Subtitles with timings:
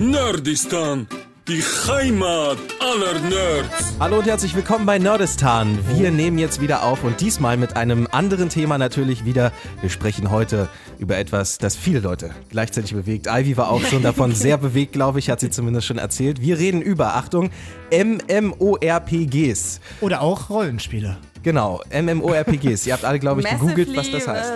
[0.00, 1.06] Nerdistan,
[1.46, 3.92] die Heimat aller Nerds.
[4.00, 5.78] Hallo und herzlich willkommen bei Nerdistan.
[5.94, 9.52] Wir nehmen jetzt wieder auf und diesmal mit einem anderen Thema natürlich wieder.
[9.82, 13.26] Wir sprechen heute über etwas, das viele Leute gleichzeitig bewegt.
[13.26, 16.40] Ivy war auch schon davon sehr bewegt, glaube ich, hat sie zumindest schon erzählt.
[16.40, 17.50] Wir reden über, Achtung,
[17.92, 19.80] MMORPGs.
[20.00, 21.18] Oder auch Rollenspiele.
[21.42, 22.86] Genau, MMORPGs.
[22.86, 24.52] Ihr habt alle, glaube ich, gegoogelt, was das heißt.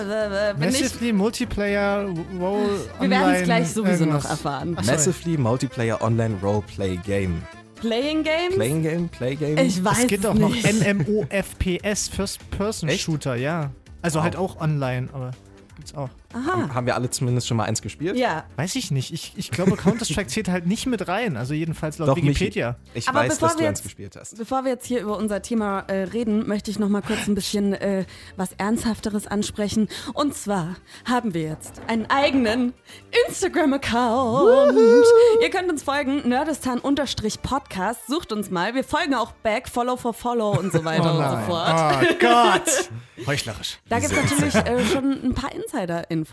[0.58, 2.04] Massively Multiplayer
[2.38, 4.24] Role wir werden Online es gleich sowieso irgendwas.
[4.24, 4.76] noch erfahren.
[4.84, 7.42] Massively Multiplayer Online Roleplay Game.
[7.76, 8.54] Playing Games?
[8.54, 9.08] Playing Game?
[9.08, 9.58] Play Game?
[9.58, 10.50] Ich weiß Es gibt auch noch.
[10.50, 13.02] MMOFPS, First Person Echt?
[13.02, 13.70] Shooter, ja.
[14.02, 14.24] Also Wow.
[14.24, 15.30] halt auch online, aber
[15.76, 16.08] gibt's auch.
[16.34, 16.74] Aha.
[16.74, 18.16] Haben wir alle zumindest schon mal eins gespielt?
[18.16, 18.44] Ja.
[18.56, 19.12] Weiß ich nicht.
[19.12, 21.36] Ich, ich glaube, Counter-Strike zählt halt nicht mit rein.
[21.36, 22.76] Also jedenfalls laut Doch, Wikipedia.
[22.92, 22.98] Michi.
[22.98, 24.36] Ich Aber weiß, dass du wir eins jetzt- gespielt hast.
[24.36, 27.34] Bevor wir jetzt hier über unser Thema äh, reden, möchte ich noch mal kurz ein
[27.34, 28.04] bisschen äh,
[28.36, 29.88] was Ernsthafteres ansprechen.
[30.12, 30.76] Und zwar
[31.08, 32.74] haben wir jetzt einen eigenen
[33.28, 34.76] Instagram-Account.
[35.42, 38.06] Ihr könnt uns folgen, nerdistan-podcast.
[38.08, 38.74] Sucht uns mal.
[38.74, 41.74] Wir folgen auch back, follow for follow und so weiter Oh und so fort.
[42.02, 42.90] Oh Gott.
[43.26, 43.78] Heuchlerisch.
[43.88, 46.23] Da gibt es natürlich äh, schon ein paar Insider-Infos.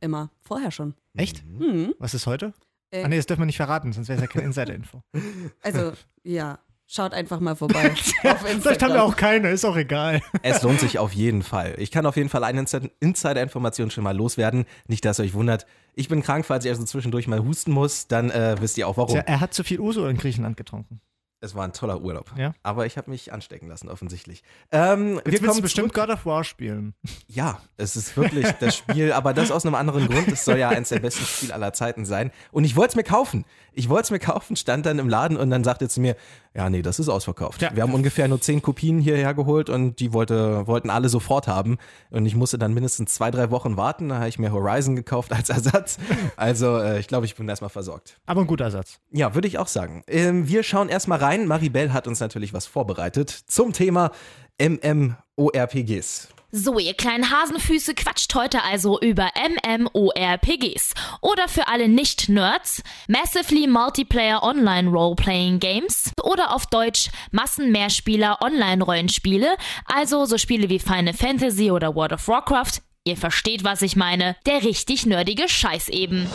[0.00, 0.30] Immer.
[0.40, 0.94] Vorher schon.
[1.14, 1.42] Echt?
[1.58, 1.94] Hm.
[1.98, 2.52] Was ist heute?
[2.90, 3.04] Äh.
[3.04, 5.02] ah nee, das dürfen wir nicht verraten, sonst wäre es ja keine Insider-Info.
[5.62, 6.58] Also, ja.
[6.90, 7.90] Schaut einfach mal vorbei.
[7.94, 10.22] Vielleicht haben wir auch keine, ist auch egal.
[10.42, 11.74] Es lohnt sich auf jeden Fall.
[11.76, 14.64] Ich kann auf jeden Fall eine Insi- Insider-Information schon mal loswerden.
[14.86, 15.66] Nicht, dass ihr euch wundert.
[15.92, 18.96] Ich bin krank, falls ich also zwischendurch mal husten muss, dann äh, wisst ihr auch
[18.96, 19.16] warum.
[19.16, 21.02] Tja, er hat zu viel Uso in Griechenland getrunken.
[21.40, 22.32] Es war ein toller Urlaub.
[22.36, 22.52] Ja.
[22.62, 24.42] Aber ich habe mich anstecken lassen, offensichtlich.
[24.72, 25.94] Ähm, wir Jetzt kommen du bestimmt.
[25.94, 26.94] God of War spielen.
[27.28, 30.28] Ja, es ist wirklich das Spiel, aber das aus einem anderen Grund.
[30.28, 32.32] Es soll ja eins der besten Spiele aller Zeiten sein.
[32.50, 33.44] Und ich wollte es mir kaufen.
[33.72, 36.16] Ich wollte es mir kaufen, stand dann im Laden und dann sagte er zu mir,
[36.54, 37.62] ja, nee, das ist ausverkauft.
[37.62, 37.70] Ja.
[37.72, 41.78] Wir haben ungefähr nur zehn Kopien hierher geholt und die wollte, wollten alle sofort haben.
[42.10, 44.08] Und ich musste dann mindestens zwei, drei Wochen warten.
[44.08, 45.98] Da habe ich mir Horizon gekauft als Ersatz.
[46.36, 48.18] Also äh, ich glaube, ich bin erstmal versorgt.
[48.26, 48.98] Aber ein guter Ersatz.
[49.12, 50.02] Ja, würde ich auch sagen.
[50.08, 51.27] Ähm, wir schauen erstmal rein.
[51.36, 54.10] Maribel hat uns natürlich was vorbereitet zum Thema
[54.58, 56.28] MMORPGs.
[56.50, 60.94] So, ihr kleinen Hasenfüße quatscht heute also über MMORPGs.
[61.20, 66.12] Oder für alle Nicht-Nerds, Massively Multiplayer Online Role-Playing Games.
[66.22, 69.56] Oder auf Deutsch Massenmehrspieler Online-Rollenspiele.
[69.84, 72.80] Also so Spiele wie Final Fantasy oder World of Warcraft.
[73.04, 74.34] Ihr versteht, was ich meine.
[74.46, 76.26] Der richtig nerdige Scheiß eben.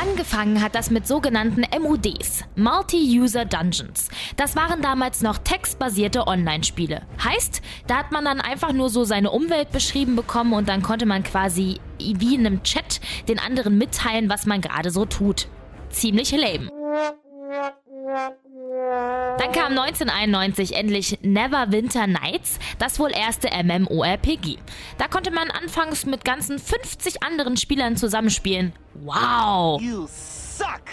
[0.00, 4.08] Angefangen hat das mit sogenannten MUDs, Multi-User Dungeons.
[4.36, 7.02] Das waren damals noch textbasierte Online-Spiele.
[7.24, 11.06] Heißt, da hat man dann einfach nur so seine Umwelt beschrieben bekommen und dann konnte
[11.06, 15.48] man quasi wie in einem Chat den anderen mitteilen, was man gerade so tut.
[15.88, 16.70] Ziemlich lame.
[19.38, 24.58] Dann kam 1991 endlich Neverwinter Nights, das wohl erste MMORPG.
[24.98, 28.72] Da konnte man anfangs mit ganzen 50 anderen Spielern zusammenspielen.
[28.94, 29.80] Wow!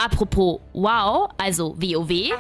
[0.04, 2.32] Apropos wow, also WoW.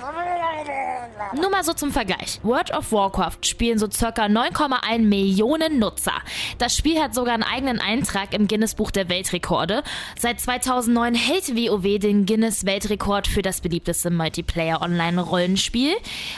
[1.35, 2.39] Nur mal so zum Vergleich.
[2.43, 6.13] World of Warcraft spielen so circa 9,1 Millionen Nutzer.
[6.57, 9.83] Das Spiel hat sogar einen eigenen Eintrag im Guinness Buch der Weltrekorde.
[10.17, 15.93] Seit 2009 hält WoW den Guinness Weltrekord für das beliebteste Multiplayer Online Rollenspiel.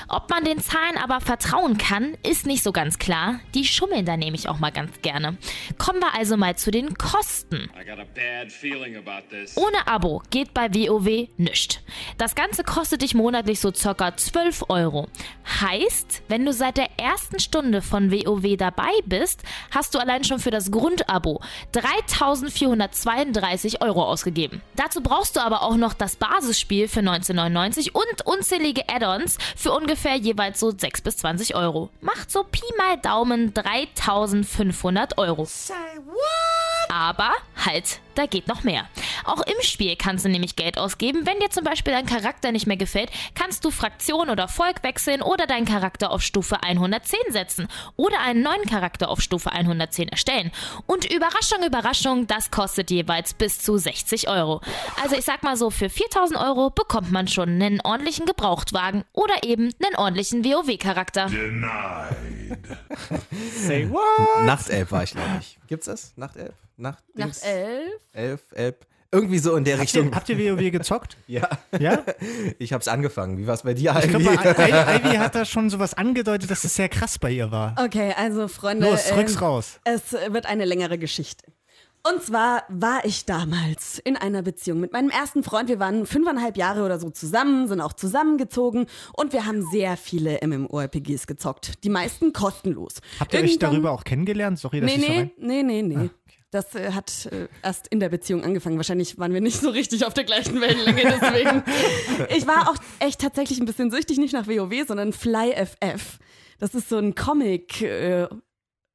[0.08, 3.40] Ob man den Zahlen aber vertrauen kann, ist nicht so ganz klar.
[3.54, 5.38] Die schummeln da nämlich auch mal ganz gerne.
[5.78, 7.70] Kommen wir also mal zu den Kosten.
[9.56, 11.80] Ohne Abo geht bei WoW nischt.
[12.18, 15.08] Das Ganze kostet dich monatlich so circa 12 Euro.
[15.62, 19.42] Heißt, wenn du seit der ersten Stunde von WoW dabei bist,
[19.72, 21.42] hast du allein schon für das Grundabo
[21.72, 24.62] 3432 Euro ausgegeben.
[24.76, 30.16] Dazu brauchst du aber auch noch das Basisspiel für 1999 und unzählige Add-ons für ungefähr
[30.16, 31.90] jeweils so 6 bis 20 Euro.
[32.02, 35.48] Macht so Pi mal Daumen 3500 Euro.
[36.96, 37.34] Aber
[37.66, 38.88] halt, da geht noch mehr.
[39.26, 41.26] Auch im Spiel kannst du nämlich Geld ausgeben.
[41.26, 45.22] Wenn dir zum Beispiel dein Charakter nicht mehr gefällt, kannst du Fraktion oder Volk wechseln
[45.22, 47.68] oder deinen Charakter auf Stufe 110 setzen
[47.98, 50.54] oder einen neuen Charakter auf Stufe 110 erstellen.
[50.86, 54.62] Und Überraschung, Überraschung, das kostet jeweils bis zu 60 Euro.
[55.04, 59.44] Also ich sag mal so, für 4000 Euro bekommt man schon einen ordentlichen Gebrauchtwagen oder
[59.44, 61.28] eben einen ordentlichen WoW-Charakter.
[63.54, 64.46] Say what?
[64.46, 65.60] Nachtelf war ich, glaube ich.
[65.68, 66.14] Gibt's das?
[66.16, 66.54] Nachtelf?
[66.78, 67.40] Nacht, Nach Dings?
[67.44, 68.02] elf?
[68.14, 68.76] Elf, elf.
[69.12, 70.16] Irgendwie so in der Habt ihr, Richtung.
[70.16, 71.16] habt ihr WoW gezockt?
[71.28, 71.48] Ja,
[71.80, 72.04] Ja?
[72.60, 73.38] ich hab's angefangen.
[73.38, 75.08] Wie war's bei dir, Ich glaube, Ivy?
[75.08, 77.76] Ivy hat da schon sowas angedeutet, dass es sehr krass bei ihr war.
[77.82, 78.90] Okay, also Freunde.
[78.90, 79.80] Los, ähm, rück's raus.
[79.86, 81.46] Es wird eine längere Geschichte.
[82.08, 85.70] Und zwar war ich damals in einer Beziehung mit meinem ersten Freund.
[85.70, 90.38] Wir waren fünfeinhalb Jahre oder so zusammen, sind auch zusammengezogen und wir haben sehr viele
[90.46, 91.84] MMORPGs gezockt.
[91.84, 92.94] Die meisten kostenlos.
[93.20, 94.60] Habt ihr euch Irgendwann- darüber auch kennengelernt?
[94.60, 96.10] Sorry, dass Nee, ich so nee, nee, nee, nee.
[96.10, 96.10] Ah,
[96.52, 98.78] Das äh, hat äh, erst in der Beziehung angefangen.
[98.78, 101.64] Wahrscheinlich waren wir nicht so richtig auf der gleichen Wellenlänge, deswegen.
[102.36, 106.20] ich war auch echt tatsächlich ein bisschen süchtig, nicht nach WoW, sondern FlyFF.
[106.60, 107.82] Das ist so ein Comic.
[107.82, 108.28] Äh,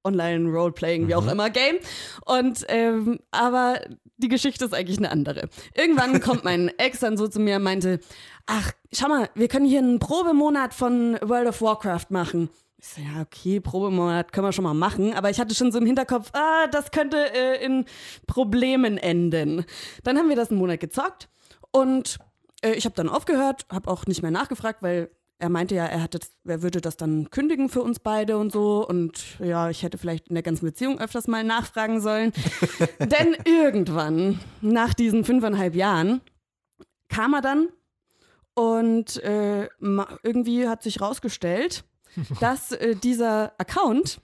[0.05, 1.77] Online-Roleplaying, wie auch immer, Game.
[2.25, 3.81] Und ähm, aber
[4.17, 5.49] die Geschichte ist eigentlich eine andere.
[5.75, 8.01] Irgendwann kommt mein Ex dann so zu mir und meinte,
[8.47, 12.51] ach, schau mal, wir können hier einen Probemonat von World of Warcraft machen.
[12.79, 15.79] Ich so, ja, okay, Probemonat können wir schon mal machen, aber ich hatte schon so
[15.79, 17.85] im Hinterkopf, ah, das könnte äh, in
[18.27, 19.67] Problemen enden.
[20.03, 21.29] Dann haben wir das einen Monat gezockt
[21.73, 22.19] und
[22.63, 26.03] äh, ich habe dann aufgehört, habe auch nicht mehr nachgefragt, weil er meinte ja, er,
[26.03, 28.87] hatte, er würde das dann kündigen für uns beide und so.
[28.87, 32.33] Und ja, ich hätte vielleicht in der ganzen Beziehung öfters mal nachfragen sollen.
[32.99, 36.21] Denn irgendwann, nach diesen fünfeinhalb Jahren,
[37.09, 37.69] kam er dann
[38.55, 39.69] und äh,
[40.23, 41.85] irgendwie hat sich rausgestellt,
[42.41, 44.21] dass äh, dieser Account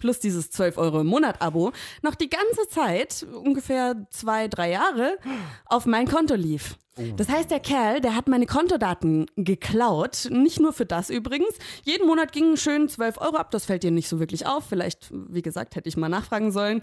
[0.00, 1.70] plus dieses 12 Euro im Monat Abo
[2.02, 5.18] noch die ganze Zeit, ungefähr zwei, drei Jahre,
[5.66, 6.76] auf mein Konto lief.
[7.16, 10.28] Das heißt, der Kerl, der hat meine Kontodaten geklaut.
[10.30, 11.54] Nicht nur für das übrigens.
[11.84, 13.50] Jeden Monat gingen schön 12 Euro ab.
[13.52, 14.64] Das fällt dir nicht so wirklich auf.
[14.68, 16.82] Vielleicht, wie gesagt, hätte ich mal nachfragen sollen.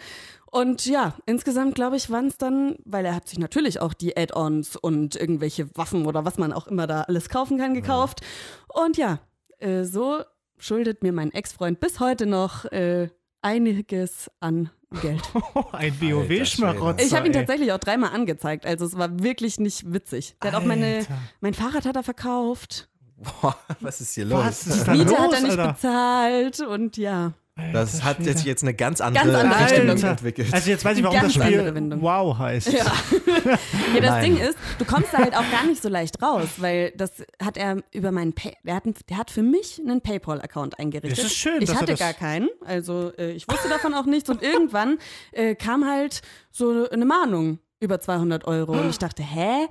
[0.49, 4.17] Und ja, insgesamt glaube ich, waren es dann, weil er hat sich natürlich auch die
[4.17, 8.21] Add-ons und irgendwelche Waffen oder was man auch immer da alles kaufen kann, gekauft.
[8.69, 9.19] Und ja,
[9.59, 10.21] äh, so
[10.57, 13.09] schuldet mir mein Ex-Freund bis heute noch äh,
[13.41, 14.69] einiges an
[15.01, 15.21] Geld.
[15.53, 17.05] Oh, ein WoW-Schmarotzer.
[17.05, 17.39] Ich habe ihn ey.
[17.41, 20.35] tatsächlich auch dreimal angezeigt, also es war wirklich nicht witzig.
[20.41, 21.17] Der hat auch meine, Alter.
[21.41, 24.45] mein Fahrrad hat er verkauft, Boah, was ist hier los?
[24.45, 25.73] Was ist da Miete los, hat er nicht Alter?
[25.73, 27.33] bezahlt und ja.
[27.73, 30.09] Das hat jetzt, jetzt eine ganz andere, Ganz andere Richtung Alter.
[30.11, 30.53] entwickelt.
[30.53, 32.01] Also jetzt weiß ich, warum Ganz das andere Spiel Wendung.
[32.01, 32.71] Wow heißt.
[32.71, 32.85] Ja.
[32.85, 34.23] ja, das Nein.
[34.23, 37.11] Ding ist, du kommst da halt auch gar nicht so leicht raus, weil das
[37.41, 41.17] hat er über meinen Pay der hat, der hat für mich einen PayPal-Account eingerichtet.
[41.17, 44.29] Das ist schön, Ich hatte das- gar keinen, also äh, ich wusste davon auch nichts
[44.29, 44.97] und irgendwann
[45.31, 46.21] äh, kam halt
[46.51, 49.67] so eine Mahnung über 200 Euro und ich dachte, hä?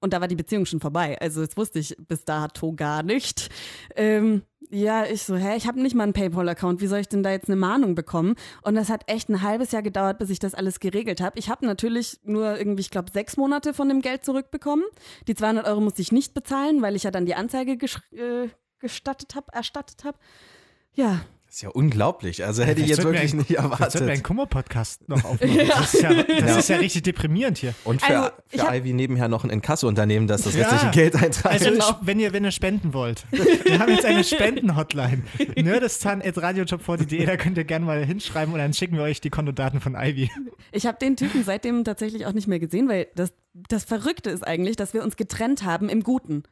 [0.00, 1.16] Und da war die Beziehung schon vorbei.
[1.20, 3.48] Also das wusste ich bis dato gar nicht.
[3.94, 6.80] Ähm, ja, ich so, hä, ich habe nicht mal einen PayPal-Account.
[6.80, 8.36] Wie soll ich denn da jetzt eine Mahnung bekommen?
[8.62, 11.38] Und das hat echt ein halbes Jahr gedauert, bis ich das alles geregelt habe.
[11.38, 14.84] Ich habe natürlich nur irgendwie, ich glaube, sechs Monate von dem Geld zurückbekommen.
[15.28, 18.48] Die 200 Euro musste ich nicht bezahlen, weil ich ja dann die Anzeige äh,
[18.78, 20.16] gestattet habe, erstattet habe.
[20.94, 21.20] Ja,
[21.52, 22.46] Das ist ja unglaublich.
[22.46, 24.24] Also hätte ich jetzt wir wirklich ein- nicht Jetzt sollten wir einen erwartet.
[24.24, 25.68] Kummer-Podcast noch aufnehmen.
[25.68, 26.58] Das, ist ja, das Ja.
[26.58, 27.74] ist ja richtig deprimierend hier.
[27.84, 30.66] Und für, Also, für hab- Ivy nebenher noch ein Inkasso-Unternehmen, das das Ja.
[30.66, 31.54] restliche Geld eintreibt.
[31.54, 31.98] Also, Genau.
[32.00, 35.24] wenn, ihr, wenn ihr spenden wollt, wir haben jetzt eine Spenden-Hotline.
[35.62, 39.94] nerdistan.radiojob40.de, da könnt ihr gerne mal hinschreiben und dann schicken wir euch die Kontodaten von
[39.94, 40.30] Ivy.
[40.72, 43.30] Ich habe den Typen seitdem tatsächlich auch nicht mehr gesehen, weil das,
[43.68, 46.44] das Verrückte ist eigentlich, dass wir uns getrennt haben im Guten.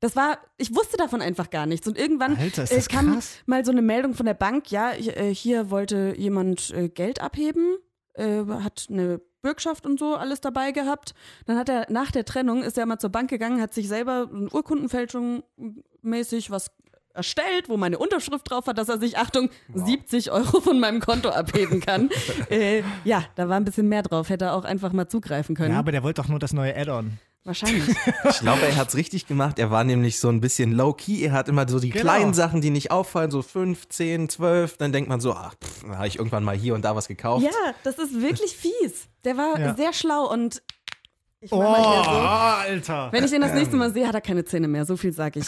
[0.00, 1.86] Das war, ich wusste davon einfach gar nichts.
[1.86, 3.38] Und irgendwann Alter, äh, kam krass.
[3.46, 7.20] mal so eine Meldung von der Bank, ja, hier, äh, hier wollte jemand äh, Geld
[7.20, 7.76] abheben,
[8.14, 11.14] äh, hat eine Bürgschaft und so alles dabei gehabt.
[11.46, 14.30] Dann hat er nach der Trennung, ist er mal zur Bank gegangen, hat sich selber
[14.52, 15.44] Urkundenfälschung
[16.02, 16.70] mäßig was
[17.14, 21.28] erstellt, wo meine Unterschrift drauf hat, dass er sich, Achtung, 70 Euro von meinem Konto
[21.30, 22.10] abheben kann.
[22.50, 25.72] äh, ja, da war ein bisschen mehr drauf, hätte er auch einfach mal zugreifen können.
[25.72, 27.18] Ja, aber der wollte doch nur das neue Add-on.
[27.46, 27.84] Wahrscheinlich.
[28.30, 29.58] Ich glaube, er hat es richtig gemacht.
[29.58, 31.22] Er war nämlich so ein bisschen low-key.
[31.26, 32.02] Er hat immer so die Genau.
[32.04, 34.78] kleinen Sachen, die nicht auffallen, so 5, 10, 12.
[34.78, 37.06] Dann denkt man so, ach, pff, dann habe ich irgendwann mal hier und da was
[37.06, 37.44] gekauft.
[37.44, 37.50] ja,
[37.82, 39.08] das ist wirklich fies.
[39.24, 39.74] Der war Ja.
[39.74, 40.62] sehr schlau und
[41.44, 41.62] ich Oh, so.
[41.64, 43.08] Alter.
[43.12, 44.84] Wenn ich den das nächste Mal sehe, hat er keine Zähne mehr.
[44.84, 45.46] So viel sage ich.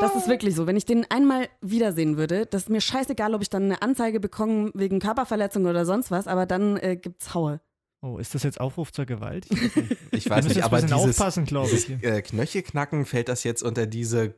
[0.00, 0.66] Das ist wirklich so.
[0.66, 4.20] Wenn ich den einmal wiedersehen würde, das ist mir scheißegal, ob ich dann eine Anzeige
[4.20, 7.60] bekomme wegen Körperverletzung oder sonst was, aber dann äh, gibt's Haue.
[8.04, 9.46] Oh, ist das jetzt Aufruf zur Gewalt?
[10.10, 11.86] Ich weiß nicht, aber dieses, aufpassen, glaube ich.
[11.86, 14.34] dieses äh, Knöchelknacken, fällt das jetzt unter diese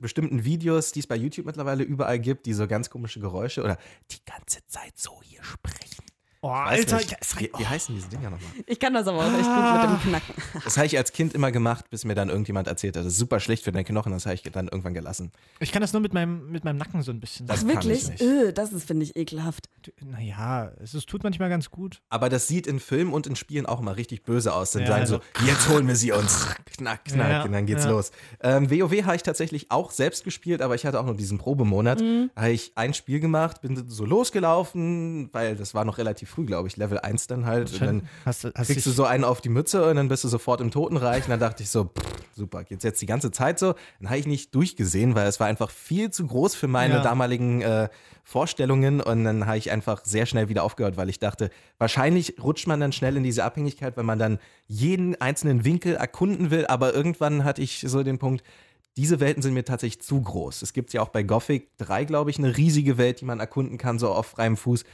[0.00, 3.78] bestimmten Videos, die es bei YouTube mittlerweile überall gibt, die so ganz komische Geräusche oder
[4.10, 6.04] die ganze Zeit so hier sprechen.
[6.40, 6.96] Oh, Alter.
[6.98, 7.16] nicht.
[7.20, 8.50] es- wie, wie heißen diese Dinger nochmal?
[8.66, 10.34] Ich kann das aber auch echt gut mit dem Knacken.
[10.64, 13.04] Das habe ich als Kind immer gemacht, bis mir dann irgendjemand erzählt hat.
[13.04, 15.32] Das ist super schlecht für deine Knochen, das habe ich dann irgendwann gelassen.
[15.58, 17.46] Ich kann das nur mit meinem, mit meinem Nacken so ein bisschen.
[17.46, 18.04] Das Ach, kann wirklich?
[18.04, 18.22] ich nicht.
[18.22, 19.68] Öh, das ist, finde ich, ekelhaft.
[20.04, 22.00] Naja, es ist, tut manchmal ganz gut.
[22.08, 24.70] Aber das sieht in Filmen und in Spielen auch immer richtig böse aus.
[24.72, 26.46] Dann Ja, sagen also- so, jetzt holen wir sie uns.
[26.76, 27.90] Knack, knack, Ja, und dann geht's ja.
[27.90, 28.12] los.
[28.40, 32.00] Ähm, WoW habe ich tatsächlich auch selbst gespielt, aber ich hatte auch nur diesen Probemonat.
[32.00, 32.30] Mhm.
[32.36, 36.44] Da habe ich ein Spiel gemacht, bin so losgelaufen, weil das war noch relativ früh,
[36.44, 37.72] glaube ich, Level 1 dann halt.
[37.72, 40.24] Und dann Hast, du- hast kriegst du so einen auf die Mütze und dann bist
[40.24, 41.24] du sofort im Totenreich.
[41.24, 42.06] Und dann dachte ich so, pff,
[42.36, 43.74] super, geht's jetzt die ganze Zeit so?
[44.00, 47.02] Dann habe ich nicht durchgesehen, weil es war einfach viel zu groß für meine Ja.
[47.02, 47.88] damaligen äh,
[48.24, 52.66] Vorstellungen und dann habe ich einfach sehr schnell wieder aufgehört, weil ich dachte, wahrscheinlich rutscht
[52.66, 56.92] man dann schnell in diese Abhängigkeit, wenn man dann jeden einzelnen Winkel erkunden will, aber
[56.94, 58.44] irgendwann hatte ich so den Punkt,
[58.98, 60.60] diese Welten sind mir tatsächlich zu groß.
[60.60, 63.78] Es gibt ja auch bei Gothic 3, glaube ich, eine riesige Welt, die man erkunden
[63.78, 64.84] kann, so auf freiem Fuß.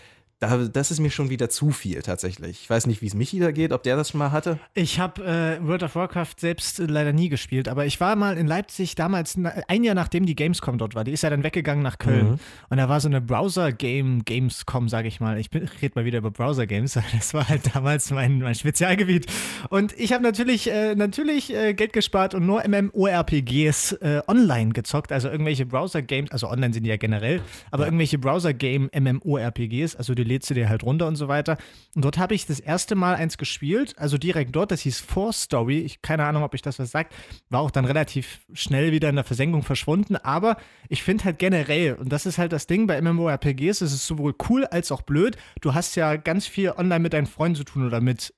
[0.44, 2.60] Da, das ist mir schon wieder zu viel tatsächlich.
[2.62, 4.58] Ich weiß nicht, wie es Michi da geht, ob der das schon mal hatte.
[4.74, 8.36] Ich habe äh, World of Warcraft selbst äh, leider nie gespielt, aber ich war mal
[8.36, 11.04] in Leipzig damals, ein Jahr nachdem die Gamescom dort war.
[11.04, 12.38] Die ist ja dann weggegangen nach Köln.
[12.68, 15.38] Und da war so eine Browser-Game, Gamescom, sage ich mal.
[15.38, 16.98] Ich, rede mal wieder über Browser-Games.
[17.14, 19.26] Das war halt damals mein, mein Spezialgebiet.
[19.70, 25.12] Und ich habe natürlich, äh, natürlich äh, Geld gespart und nur MMORPGs äh, online gezockt.
[25.12, 30.33] Also irgendwelche Browser-Games, also online sind die ja generell, aber irgendwelche Browser-Game MMORPGs, also die
[30.34, 31.56] lädst du dir halt runter und so weiter.
[31.94, 35.32] Und dort habe ich das erste Mal eins gespielt, also direkt dort, das hieß Four
[35.32, 35.78] Story.
[35.78, 37.14] Ich keine Ahnung, ob ich das was sagt.
[37.50, 40.56] War auch dann relativ schnell wieder in der Versenkung verschwunden, aber
[40.88, 44.34] ich finde halt generell, und das ist halt das Ding bei MMORPGs, es ist sowohl
[44.48, 45.36] cool als auch blöd.
[45.60, 48.34] Du hast ja ganz viel online mit deinen Freunden zu tun oder mit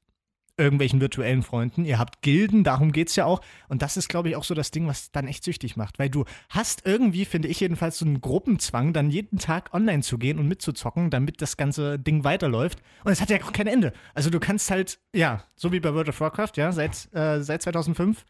[0.58, 1.84] irgendwelchen virtuellen Freunden.
[1.84, 3.40] Ihr habt Gilden, darum geht es ja auch.
[3.68, 5.98] Und das ist, glaube ich, auch so das Ding, was dann echt süchtig macht.
[5.98, 10.18] Weil du hast irgendwie, finde ich jedenfalls, so einen Gruppenzwang, dann jeden Tag online zu
[10.18, 12.80] gehen und mitzuzocken, damit das ganze Ding weiterläuft.
[13.04, 13.92] Und es hat ja auch kein Ende.
[14.14, 17.62] Also du kannst halt, ja, so wie bei World of Warcraft, ja, seit, äh, seit
[17.62, 18.24] 2005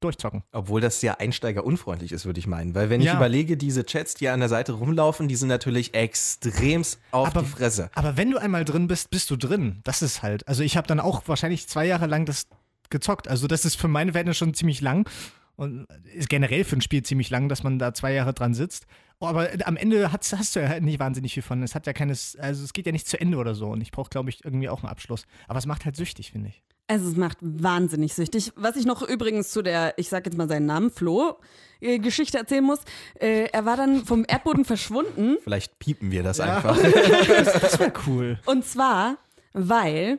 [0.00, 0.42] durchzocken.
[0.52, 2.74] Obwohl das ja einsteigerunfreundlich ist, würde ich meinen.
[2.74, 3.16] Weil wenn ich Ja.
[3.16, 7.48] überlege, diese Chats, die an der Seite rumlaufen, die sind natürlich extremst auf Aber- die
[7.48, 7.90] Fresse.
[7.94, 9.80] Aber wenn du einmal drin bist, bist du drin.
[9.84, 10.46] Das ist halt.
[10.48, 12.46] Also ich habe dann auch wahrscheinlich zwei Jahre lang das
[12.90, 13.28] gezockt.
[13.28, 15.08] Also das ist für meine Verhältnisse schon ziemlich lang
[15.56, 18.86] und ist generell für ein Spiel ziemlich lang, dass man da zwei Jahre dran sitzt.
[19.20, 21.62] Oh, aber am Ende hast, hast du ja halt nicht wahnsinnig viel von.
[21.62, 23.66] Es hat ja keines, also es geht ja nicht zu Ende oder so.
[23.68, 25.26] Und ich brauche, glaube ich, irgendwie auch einen Abschluss.
[25.48, 26.62] Aber es macht halt süchtig, finde ich.
[26.86, 28.52] Also es macht wahnsinnig süchtig.
[28.54, 31.38] Was ich noch übrigens zu der, ich sag jetzt mal seinen Namen, Flo,
[31.80, 32.80] äh, Geschichte erzählen muss.
[33.20, 35.36] Äh, er war dann vom Erdboden verschwunden.
[35.42, 36.78] Vielleicht piepen wir das einfach.
[36.82, 38.38] Das wäre cool.
[38.46, 39.18] Und zwar,
[39.52, 40.18] weil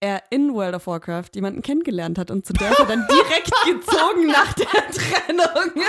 [0.00, 4.26] er in World of Warcraft jemanden kennengelernt hat und zu der er dann direkt gezogen
[4.26, 5.84] nach der Trennung.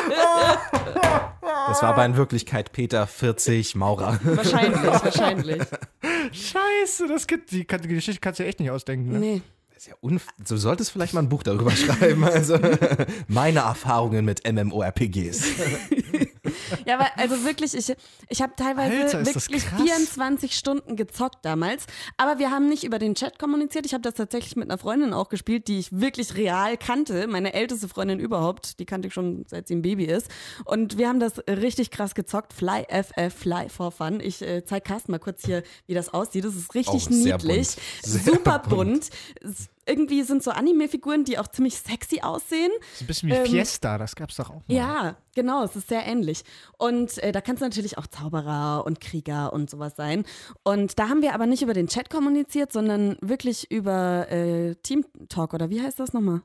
[1.42, 4.20] Das war aber in Wirklichkeit Peter 40 Maurer.
[4.24, 5.62] wahrscheinlich, wahrscheinlich.
[6.32, 9.12] Scheiße, das gibt, die, die Geschichte kannst du ja echt nicht ausdenken.
[9.12, 9.20] Ne?
[9.20, 9.42] Nee.
[9.74, 12.26] Das ist ja unf du solltest vielleicht mal ein Buch darüber schreiben.
[12.26, 12.60] Also
[13.28, 15.42] meine Erfahrungen mit MMORPGs.
[16.86, 17.94] Ja, aber also wirklich, ich,
[18.30, 19.82] ich habe teilweise Alter, wirklich krass.
[19.82, 21.86] 24 Stunden gezockt damals.
[22.18, 23.86] Aber wir haben nicht über den Chat kommuniziert.
[23.86, 27.28] Ich habe das tatsächlich mit einer Freundin auch gespielt, die ich wirklich real kannte.
[27.28, 28.80] Meine älteste Freundin überhaupt.
[28.80, 30.30] Die kannte ich schon seit sie ein Baby ist.
[30.66, 32.54] Und wir haben das richtig krass gezockt.
[32.54, 34.20] Fly FF, Fly for Fun.
[34.20, 36.46] Ich äh, zeig Carsten mal kurz hier, wie das aussieht.
[36.46, 37.76] Das ist richtig niedlich.
[37.76, 38.24] bunt.
[38.26, 39.10] Super bunt.
[39.42, 39.70] bunt.
[39.90, 42.72] Es- Irgendwie sind so Anime-Figuren, die auch ziemlich sexy aussehen.
[42.96, 44.62] So ein bisschen wie Ähm, Fiesta, das gab's doch auch.
[44.68, 44.76] Mal.
[44.76, 46.44] Ja, genau, es ist sehr ähnlich.
[46.78, 50.24] Und äh, da kannst du natürlich auch Zauberer und Krieger und sowas sein.
[50.64, 55.06] Und da haben wir aber nicht über den Chat kommuniziert, sondern wirklich über äh, Team
[55.28, 56.42] Talk oder wie heißt das nochmal?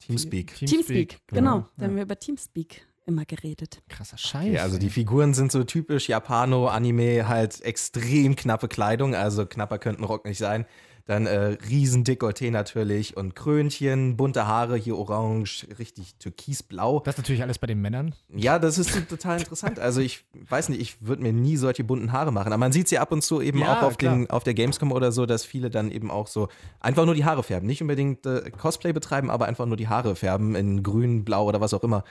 [0.00, 0.54] Teamspeak.
[0.56, 1.66] Teamspeak, genau.
[1.76, 1.88] Da Ja.
[1.88, 3.80] haben wir über Teamspeak immer geredet.
[3.88, 4.52] Krasser Scheiß.
[4.52, 9.78] Ja, also die Figuren sind so typisch Japano, Anime, halt extrem knappe Kleidung, also knapper
[9.78, 10.66] könnten Rock nicht sein.
[11.08, 17.00] Dann äh, riesen Dekolleté natürlich und Krönchen, bunte Haare, hier orange, richtig türkisblau.
[17.00, 18.14] das ist natürlich alles bei den Männern.
[18.28, 19.78] Ja, das ist total interessant.
[19.78, 22.48] Also ich weiß nicht, ich würde mir nie solche bunten Haare machen.
[22.48, 24.92] Aber man sieht sie ab und zu eben Ja, auch auf, den, auf der Gamescom
[24.92, 26.48] oder so, dass viele dann eben auch so
[26.78, 27.66] einfach nur die Haare färben.
[27.66, 31.62] Nicht unbedingt äh, Cosplay betreiben, aber einfach nur die Haare färben in grün, blau oder
[31.62, 32.04] was auch immer.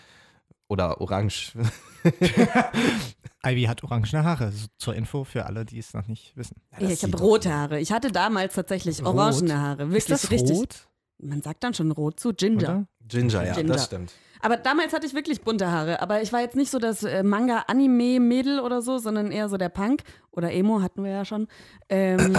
[0.67, 1.53] Oder orange.
[3.45, 4.51] Ivy hat orangene Haare.
[4.51, 6.57] So zur Info für alle, die es noch nicht wissen.
[6.79, 7.79] Ja, ich habe rote Haare.
[7.79, 9.07] Ich hatte damals tatsächlich Rot?
[9.15, 9.89] orangene Haare.
[9.89, 10.57] Wirklich Ist das richtig.
[10.57, 10.87] rot?
[11.19, 12.57] Man sagt dann schon rot zu Ginger.
[12.57, 12.87] Oder?
[13.07, 13.73] Ginger, ja, Ginger.
[13.73, 14.13] das stimmt.
[14.41, 16.01] Aber damals hatte ich wirklich bunte Haare.
[16.01, 19.69] Aber ich war jetzt nicht so das äh, Manga-Anime-Mädel oder so, sondern eher so der
[19.69, 20.03] Punk.
[20.31, 21.47] Oder Emo hatten wir ja schon.
[21.89, 22.33] Ähm,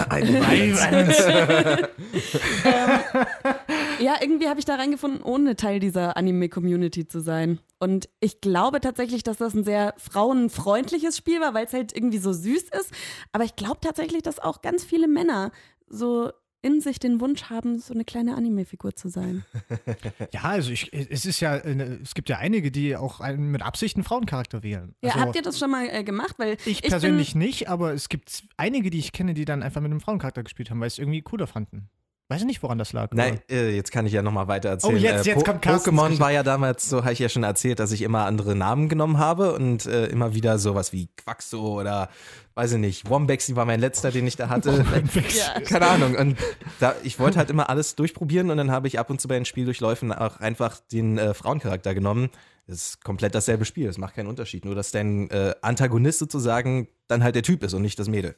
[3.99, 7.59] ja, irgendwie habe ich da reingefunden, ohne Teil dieser Anime-Community zu sein.
[7.79, 12.17] Und ich glaube tatsächlich, dass das ein sehr frauenfreundliches Spiel war, weil es halt irgendwie
[12.17, 12.91] so süß ist.
[13.31, 15.51] Aber ich glaube tatsächlich, dass auch ganz viele Männer
[15.87, 16.31] so
[16.61, 19.45] in sich den Wunsch haben, so eine kleine Anime-Figur zu sein.
[20.33, 24.03] Ja, also ich, es ist ja, es gibt ja einige, die auch mit Absicht einen
[24.03, 24.93] Frauencharakter wählen.
[25.01, 26.35] Ja, also, habt ihr das schon mal äh, gemacht?
[26.37, 29.79] Weil ich bin- persönlich nicht, aber es gibt einige, die ich kenne, die dann einfach
[29.81, 31.89] mit einem Frauencharakter gespielt haben, weil sie es irgendwie cooler fanden.
[32.31, 33.09] Weiß ich nicht, woran das lag.
[33.11, 34.93] Nein, äh, jetzt kann ich ja nochmal weiter erzählen.
[34.93, 37.43] Oh, jetzt- Äh, jetzt kommt Carstens Pokémon war ja damals, so habe ich ja schon
[37.43, 41.79] erzählt, dass ich immer andere Namen genommen habe und äh, immer wieder sowas wie Quaxo
[41.79, 42.09] oder,
[42.53, 44.85] weiß ich nicht, Wombexy war mein letzter, den ich da hatte.
[45.35, 45.59] Ja.
[45.61, 46.15] Keine Ahnung.
[46.15, 46.37] Und
[46.79, 49.33] da, ich wollte halt immer alles durchprobieren und dann habe ich ab und zu bei
[49.33, 52.29] den Spieldurchläufen auch einfach den äh, Frauencharakter genommen.
[52.67, 54.65] Das ist komplett dasselbe Spiel, das macht keinen Unterschied.
[54.65, 58.35] Nur, dass dein äh, Antagonist sozusagen dann halt der Typ ist und nicht das Mädel.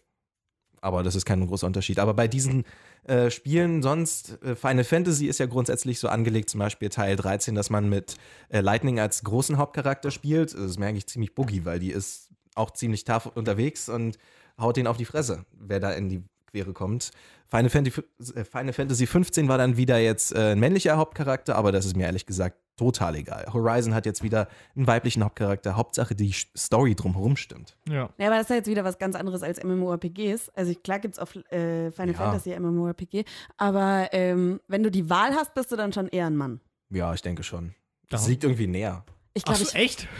[0.82, 2.00] Aber das ist kein großer Unterschied.
[2.00, 2.66] Aber bei diesen
[3.04, 7.56] äh, Spielen sonst, äh, Final Fantasy ist ja grundsätzlich so angelegt, zum Beispiel Teil 13,
[7.56, 8.16] dass man mit
[8.50, 10.54] äh, Lightning als großen Hauptcharakter spielt.
[10.54, 14.18] Das ist mir eigentlich ziemlich buggy, weil die ist auch ziemlich tough unterwegs und
[14.60, 17.12] haut den auf die Fresse, wer da in die Quere kommt.
[17.48, 18.02] Final Fantasy,
[18.36, 21.96] äh, Final Fantasy 15 war dann wieder jetzt äh, ein männlicher Hauptcharakter, aber das ist
[21.96, 23.46] mir ehrlich gesagt total egal.
[23.54, 25.76] Horizon hat jetzt wieder einen weiblichen Hauptcharakter.
[25.76, 27.78] Hauptsache die Story drumherum stimmt.
[27.88, 28.10] Ja.
[28.18, 30.50] Ja, aber das ist ja jetzt wieder was ganz anderes als MMORPGs.
[30.56, 32.18] Also klar gibt es auf äh, Final Ja.
[32.18, 33.24] Fantasy MMORPG,
[33.58, 36.60] aber ähm, wenn du die Wahl hast, bist du dann schon eher ein Mann.
[36.90, 37.76] Ja, ich denke schon.
[38.10, 39.06] Das Darum- liegt irgendwie näher.
[39.34, 40.08] Ich Ach glaube, so, ich, echt?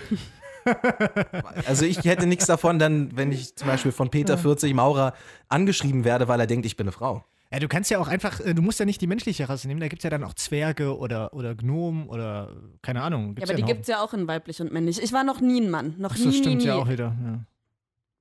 [1.66, 5.14] Also ich hätte nichts davon, dann, wenn ich zum Beispiel von Peter 40 Maurer
[5.50, 7.26] angeschrieben werde, weil er denkt, ich bin eine Frau.
[7.52, 9.82] Ja, du kannst ja auch einfach, äh, du musst ja nicht die menschliche Rasse nehmen,
[9.82, 13.36] da gibt es ja dann auch Zwerge oder, oder Gnomen oder keine Ahnung.
[13.38, 15.04] ja, aber die einen gibt es ja auch in weiblich und männlich.
[15.04, 15.96] Ich war noch nie ein Mann.
[15.98, 16.66] Noch Ach so, nie, nie, stimmt nie.
[16.66, 17.14] ja auch wieder.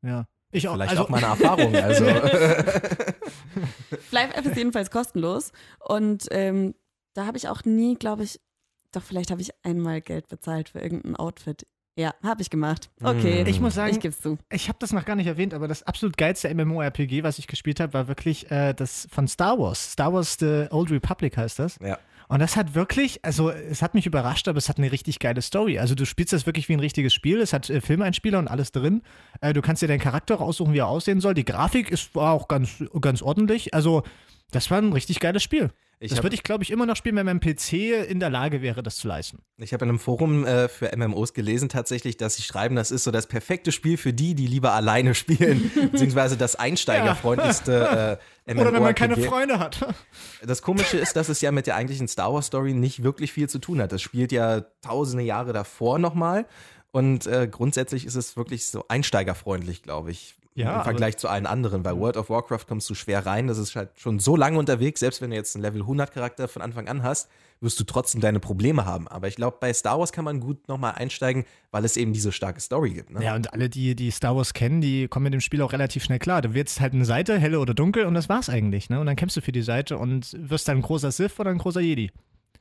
[0.02, 0.08] Ja.
[0.08, 0.24] ja.
[0.52, 0.74] Ich auch.
[0.74, 1.76] Vielleicht also, auch meine Erfahrung.
[1.76, 2.04] Also
[4.10, 5.52] Live App ist jedenfalls kostenlos.
[5.78, 6.74] Und ähm,
[7.14, 8.40] da habe ich auch nie, glaube ich,
[8.90, 11.68] doch vielleicht habe ich einmal Geld bezahlt für irgendein Outfit.
[11.96, 12.88] Ja, habe ich gemacht.
[13.02, 13.40] Okay.
[13.40, 13.46] Hm.
[13.46, 14.38] Ich muss sagen, ich geb's zu.
[14.50, 17.80] ich habe das noch gar nicht erwähnt, aber das absolut geilste MMORPG, was ich gespielt
[17.80, 19.92] habe, war wirklich äh, das von Star Wars.
[19.92, 21.78] Star Wars The Old Republic heißt das.
[21.82, 21.98] ja.
[22.28, 25.42] Und das hat wirklich, also es hat mich überrascht, aber es hat eine richtig geile
[25.42, 25.80] Story.
[25.80, 27.40] Also du spielst das wirklich wie ein richtiges Spiel.
[27.40, 29.02] Es hat äh, Filmeinspieler und alles drin.
[29.40, 31.34] Äh, du kannst dir deinen Charakter aussuchen, wie er aussehen soll.
[31.34, 33.74] Die Grafik ist, war auch ganz, ganz ordentlich.
[33.74, 34.04] Also
[34.52, 35.70] das war ein richtig geiles Spiel.
[36.02, 38.30] Ich das habe würde ich, glaube ich, immer noch spielen, wenn mein PC in der
[38.30, 39.42] Lage wäre, das zu leisten.
[39.58, 43.04] ich hab in einem Forum äh, für MMOs gelesen tatsächlich, dass sie schreiben, das ist
[43.04, 48.62] so das perfekte Spiel für die, die lieber alleine spielen, beziehungsweise das einsteigerfreundlichste äh, MMO.
[48.62, 49.86] Oder wenn man keine Freunde hat.
[50.42, 53.50] Das Komische ist, dass es ja mit der eigentlichen Star Wars Story nicht wirklich viel
[53.50, 53.92] zu tun hat.
[53.92, 56.46] Das spielt ja tausende Jahre davor nochmal.
[56.92, 60.34] Und äh, grundsätzlich ist es wirklich so einsteigerfreundlich, glaube ich.
[60.60, 61.82] Ja, Im Vergleich zu allen anderen.
[61.82, 63.46] Bei World of Warcraft kommst du schwer rein.
[63.46, 65.00] Das ist halt schon so lange unterwegs.
[65.00, 67.28] Selbst wenn du jetzt einen Level 100 Charakter von Anfang an hast,
[67.60, 69.06] wirst du trotzdem deine Probleme haben.
[69.08, 72.32] Aber ich glaube, bei Star Wars kann man gut nochmal einsteigen, weil es eben diese
[72.32, 73.10] starke Story gibt.
[73.10, 73.22] Ne?
[73.22, 76.04] Ja, und alle, die, die Star Wars kennen, die kommen mit dem Spiel auch relativ
[76.04, 76.42] schnell klar.
[76.42, 78.88] Du wählst halt eine Seite, helle oder dunkel, und das war's eigentlich.
[78.88, 79.00] Ne?
[79.00, 81.58] Und dann kämpfst du für die Seite und wirst dann ein großer Sith oder ein
[81.58, 82.10] großer Jedi.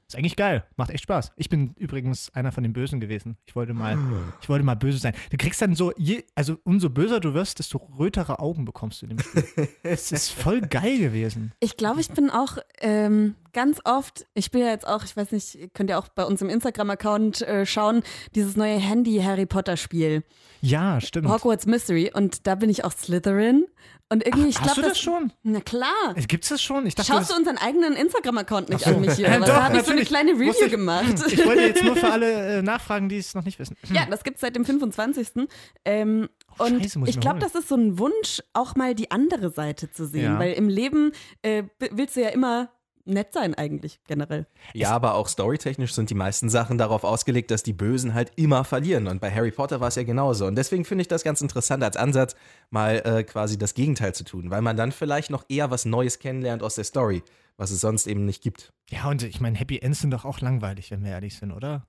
[0.10, 0.64] Ist eigentlich geil.
[0.76, 1.34] Macht echt Spaß.
[1.36, 3.38] Ich bin übrigens einer von den Bösen gewesen.
[3.46, 3.96] Ich wollte mal,
[4.42, 5.14] ich wollte mal böse sein.
[5.30, 9.06] Du kriegst dann so, je, also umso böser du wirst, desto rötere Augen bekommst du
[9.06, 9.70] in dem Spiel.
[9.84, 11.52] Es ist voll geil gewesen.
[11.60, 15.32] Ich glaube, ich bin auch ähm, ganz oft, ich spiele ja jetzt auch, ich weiß
[15.32, 18.04] nicht, ihr könnt ja auch bei uns im Instagram-Account äh, schauen,
[18.36, 20.24] dieses neue Handy-Harry Potter-Spiel,
[20.62, 21.30] Ja, stimmt.
[21.30, 22.12] Hogwarts Mystery.
[22.14, 23.66] Und da bin ich auch Slytherin.
[24.12, 25.32] Und irgendwie, ich Hast glaube, du das schon?
[25.44, 26.16] Na klar.
[26.16, 26.88] Äh, Gibt's das schon?
[26.88, 28.96] Ich dachte, Schaust du unseren eigenen Instagram-Account nicht Ach so.
[28.96, 29.30] an mich hier?
[29.40, 30.72] Doch, da habe ich so eine kleine Review ich.
[30.72, 31.14] gemacht.
[31.28, 33.78] ich wollte jetzt nur für alle äh, nachfragen, die es noch nicht wissen.
[33.94, 35.48] Ja, das gibt es seit dem 25.
[35.86, 36.28] Ähm,
[36.60, 39.50] Oh, und Scheiße, ich ich glaube, das ist so ein Wunsch, auch mal die andere
[39.50, 40.34] Seite zu sehen.
[40.34, 40.40] Ja.
[40.40, 42.70] Weil im Leben äh, willst du ja immer
[43.10, 44.48] nett sein, eigentlich generell.
[44.74, 48.64] Ja, aber auch storytechnisch sind die meisten Sachen darauf ausgelegt, dass die Bösen halt immer
[48.64, 49.08] verlieren.
[49.08, 50.46] Und bei Harry Potter war es ja genauso.
[50.46, 52.36] Und deswegen finde ich das ganz interessant als Ansatz,
[52.70, 56.20] mal äh, quasi das Gegenteil zu tun, weil man dann vielleicht noch eher was Neues
[56.20, 57.24] kennenlernt aus der Story,
[57.58, 58.72] was es sonst eben nicht gibt.
[58.90, 61.88] Ja, und ich meine, Happy Ends sind doch auch langweilig, wenn wir ehrlich sind, oder?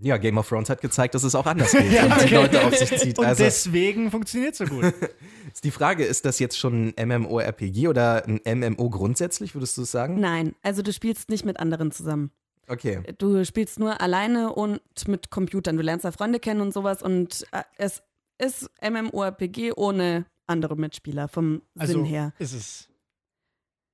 [0.00, 2.34] Ja, Game of Thrones hat gezeigt, dass es auch anders geht Ja, und die okay.
[2.34, 3.18] Leute auf sich zieht.
[3.18, 4.92] Und Also deswegen funktioniert so gut.
[5.62, 9.90] die Frage, ist das jetzt schon ein MMORPG oder ein MMO grundsätzlich, würdest du es
[9.92, 10.18] sagen?
[10.20, 12.32] Nein, also du spielst nicht mit anderen zusammen.
[12.66, 13.02] Okay.
[13.18, 15.76] Du spielst nur alleine und mit Computern.
[15.76, 17.02] Du lernst da Freunde kennen und sowas.
[17.02, 18.02] Und äh, es
[18.38, 22.32] ist MMORPG ohne andere Mitspieler vom Also Sinn her.
[22.38, 22.88] ist es.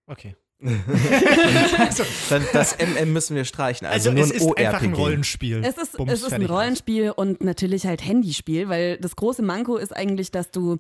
[0.06, 0.34] Okay.
[2.30, 3.86] Dann, das MM müssen wir streichen.
[3.86, 4.66] Also, Also, nur es ein ist ORPG.
[4.66, 5.62] einfach ein Rollenspiel.
[5.64, 6.44] Es ist, Bums, es ist ein.
[6.46, 10.78] Rollenspiel und natürlich halt Handyspiel, weil das große Manko ist eigentlich, dass du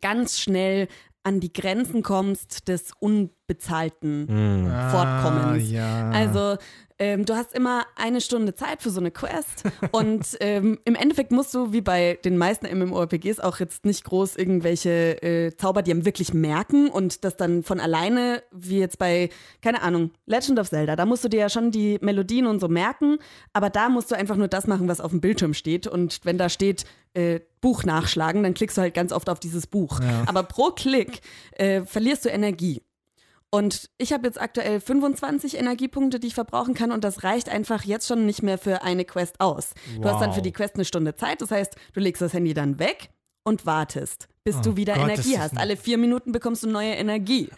[0.00, 0.88] ganz schnell
[1.22, 4.90] an die Grenzen kommst des unbezahlten Hm.
[4.90, 5.64] Fortkommens.
[5.70, 6.10] Ah, ja.
[6.10, 6.56] Also
[7.04, 11.32] ähm, du hast immer eine Stunde Zeit für so eine Quest und ähm, im Endeffekt
[11.32, 16.04] musst du, wie bei den meisten MMORPGs, auch jetzt nicht groß irgendwelche äh, Zauber dir
[16.06, 19.28] wirklich merken und das dann von alleine, wie jetzt bei,
[19.60, 22.68] keine Ahnung, Legend of Zelda, da musst du dir ja schon die Melodien und so
[22.68, 23.18] merken,
[23.52, 26.38] aber da musst du einfach nur das machen, was auf dem Bildschirm steht und wenn
[26.38, 30.00] da steht, äh, Buch nachschlagen, dann klickst du halt ganz oft auf dieses Buch.
[30.26, 31.20] Aber pro Klick
[31.52, 32.82] äh, verlierst du Energie.
[33.54, 37.84] Und ich habe jetzt aktuell 25 Energiepunkte, die ich verbrauchen kann und das reicht einfach
[37.84, 39.74] jetzt schon nicht mehr für eine Quest aus.
[40.00, 40.34] Du hast dann Wow.
[40.34, 43.10] für die Quest eine Stunde Zeit, das heißt, du legst das Handy dann weg
[43.44, 45.58] und wartest, bis Oh du wieder Gott, Energie ist das hast.
[45.58, 47.48] Alle vier Minuten bekommst du neue Energie.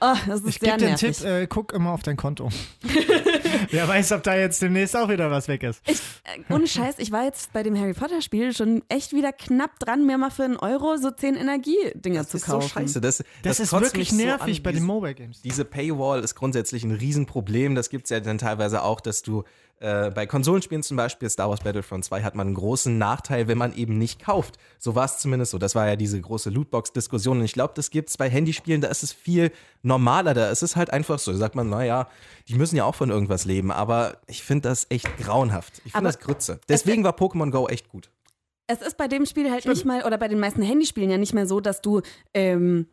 [0.00, 1.16] Oh, das ist Ich sehr gebe dir einen nervig.
[1.18, 2.48] Tipp, äh, guck immer auf dein Konto.
[3.70, 5.82] Wer weiß, ob da jetzt demnächst auch wieder was weg ist.
[5.86, 9.32] Ich, äh, ohne Scheiß, ich war jetzt bei dem Harry Potter Spiel schon echt wieder
[9.32, 12.68] knapp dran, mir mal für einen Euro so zehn Energiedinger Das zu ist so kaufen.
[12.70, 13.00] scheiße.
[13.00, 14.62] Das, Das, ist kotzt wirklich so nervig an.
[14.62, 15.42] bei den Mobile Games.
[15.42, 17.74] Diese Paywall ist grundsätzlich ein Riesenproblem.
[17.74, 19.42] Das gibt es ja dann teilweise auch, dass du
[19.80, 23.56] äh, bei Konsolenspielen zum Beispiel, Star Wars Battlefront 2, hat man einen großen Nachteil, wenn
[23.56, 24.58] man eben nicht kauft.
[24.78, 25.58] So war es zumindest so.
[25.58, 27.38] Das war ja diese große Lootbox-Diskussion.
[27.38, 29.50] Und ich glaube, das gibt es bei Handyspielen, da ist es viel
[29.82, 30.34] normaler.
[30.34, 31.32] Da ist es halt einfach so.
[31.32, 32.08] Da sagt man, naja,
[32.48, 33.72] die müssen ja auch von irgendwas leben.
[33.72, 35.80] Aber ich finde das echt grauenhaft.
[35.86, 36.60] Ich finde das Grütze.
[36.68, 38.10] Deswegen war Pokémon Go echt gut.
[38.66, 41.32] Es ist bei dem Spiel halt nicht mal, oder bei den meisten Handyspielen ja nicht
[41.32, 42.02] mehr so, dass du
[42.34, 42.86] ähm,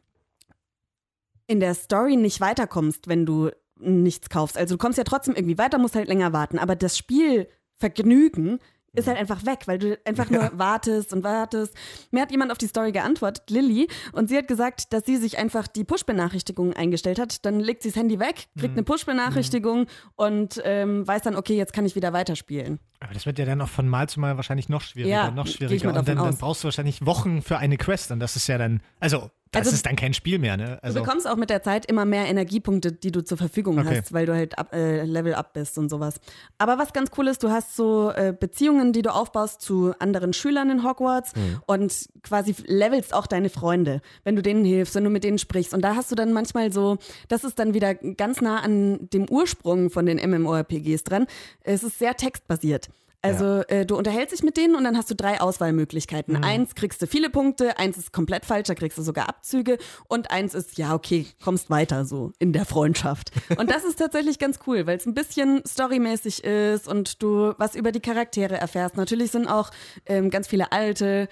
[1.47, 4.57] in der Story nicht weiterkommst, wenn du nichts kaufst.
[4.57, 6.59] Also du kommst ja trotzdem irgendwie weiter, musst halt länger warten.
[6.59, 8.59] Aber das Spielvergnügen
[8.97, 11.73] ist halt einfach weg, weil du einfach nur wartest und wartest.
[12.11, 15.37] Mir hat jemand auf die Story geantwortet, Lilly, und sie hat gesagt, dass sie sich
[15.37, 17.45] einfach die Push-Benachrichtigungen eingestellt hat.
[17.45, 19.85] Dann legt sie das Handy weg, kriegt eine Push-Benachrichtigung
[20.15, 22.79] und ähm, weiß dann, okay, jetzt kann ich wieder weiterspielen.
[22.99, 25.45] Aber das wird ja dann auch von Mal zu Mal wahrscheinlich noch schwieriger, Ja, noch
[25.47, 25.89] schwieriger.
[25.89, 28.11] Und dann, dann brauchst du wahrscheinlich Wochen für eine Quest.
[28.11, 30.77] Und das ist ja dann, also, das Also- ist dann kein Spiel mehr, ne?
[30.81, 33.99] Also, Du bekommst auch mit der Zeit immer mehr Energiepunkte, die du zur Verfügung Okay.
[34.01, 36.19] hast, weil du halt up, äh, Level up bist und sowas.
[36.57, 40.33] Aber was ganz cool ist, du hast so äh, Beziehungen, die du aufbaust zu anderen
[40.33, 41.31] Schülern in Hogwarts
[41.65, 45.73] und quasi levelst auch deine Freunde, wenn du denen hilfst, wenn du mit denen sprichst.
[45.73, 46.97] Und da hast du dann manchmal so,
[47.29, 51.25] das ist dann wieder ganz nah an dem Ursprung von den MMORPGs dran.
[51.61, 52.86] Es ist sehr textbasiert.
[53.21, 56.43] Also äh, du unterhältst dich mit denen und dann hast du drei Auswahlmöglichkeiten.
[56.43, 59.77] Eins kriegst du viele Punkte, eins ist komplett falsch, da kriegst du sogar Abzüge
[60.07, 63.31] und eins ist, ja, okay, kommst weiter so in der Freundschaft.
[63.57, 67.75] Und das ist tatsächlich ganz cool, weil es ein bisschen storymäßig ist und du was
[67.75, 68.97] über die Charaktere erfährst.
[68.97, 69.71] Natürlich sind auch
[70.05, 71.27] ähm, ganz viele alte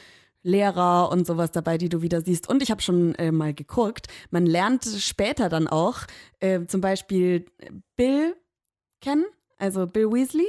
[0.46, 2.48] Lehrer und sowas dabei, die du wieder siehst.
[2.48, 6.02] Und ich habe schon äh, mal geguckt, man lernt später dann auch
[6.40, 7.46] äh, zum Beispiel
[7.96, 8.36] Bill
[9.02, 9.26] kennen,
[9.58, 10.48] also Bill Weasley.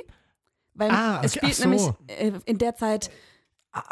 [0.77, 1.63] Weil Ah, es okay, spielt so.
[1.69, 3.11] nämlich äh, in der Zeit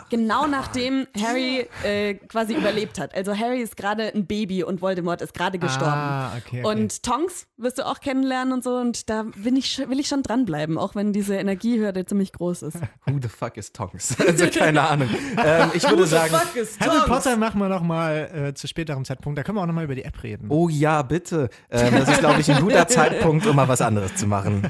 [0.09, 3.15] genau nachdem Harry äh, quasi überlebt hat.
[3.15, 5.93] Also Harry ist gerade ein Baby und Voldemort ist gerade gestorben.
[5.93, 6.81] Ah, okay, okay.
[6.81, 8.77] Und Tonks wirst du auch kennenlernen und so.
[8.77, 12.77] Und da bin ich, will ich schon dranbleiben, auch wenn diese Energiehürde ziemlich groß ist.
[13.07, 14.17] Who the fuck is Tonks?
[14.27, 15.11] Also keine Ahnung.
[15.45, 16.33] ähm, ich würde sagen,
[16.81, 19.39] Harry Potter machen wir noch mal äh, zu späterem Zeitpunkt.
[19.39, 20.47] Da können wir auch noch mal über die App reden.
[20.49, 21.51] oh ja, bitte.
[21.71, 24.63] Ähm, das ist, glaube ich, ein guter Zeitpunkt, um mal was anderes zu machen.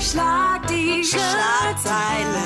[0.00, 2.40] Schlag die Schlagzeile.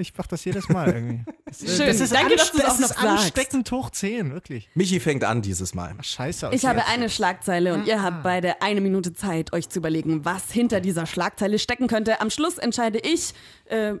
[0.00, 1.24] Ich mach das jedes Mal irgendwie.
[1.44, 1.86] Das, Schön.
[1.88, 3.04] das ist, Danke, dass anste- du's auch das noch sagst.
[3.04, 4.68] ansteckend hoch 10, wirklich.
[4.74, 5.96] Michi fängt an dieses Mal.
[6.00, 6.50] Scheiße.
[6.52, 6.68] Ich okay.
[6.68, 10.80] habe eine Schlagzeile und ihr habt beide eine Minute Zeit, euch zu überlegen, was hinter
[10.80, 12.20] dieser Schlagzeile stecken könnte.
[12.20, 13.34] Am Schluss entscheide ich
[13.64, 13.94] äh,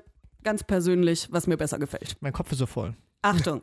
[0.44, 2.16] ganz persönlich, was mir besser gefällt.
[2.20, 2.94] Mein Kopf ist so voll.
[3.22, 3.62] Achtung.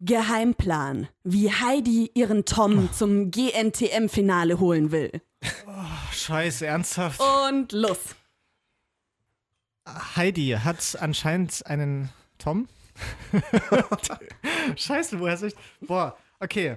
[0.00, 5.22] Geheimplan, wie Heidi ihren Tom zum GNTM-Finale holen will.
[6.12, 7.20] Scheiße, ernsthaft.
[7.20, 7.98] Und los.
[10.16, 12.68] Heidi hat anscheinend einen Tom.
[14.76, 15.56] Scheiße, woher soll ich.
[15.86, 16.76] Boah, okay.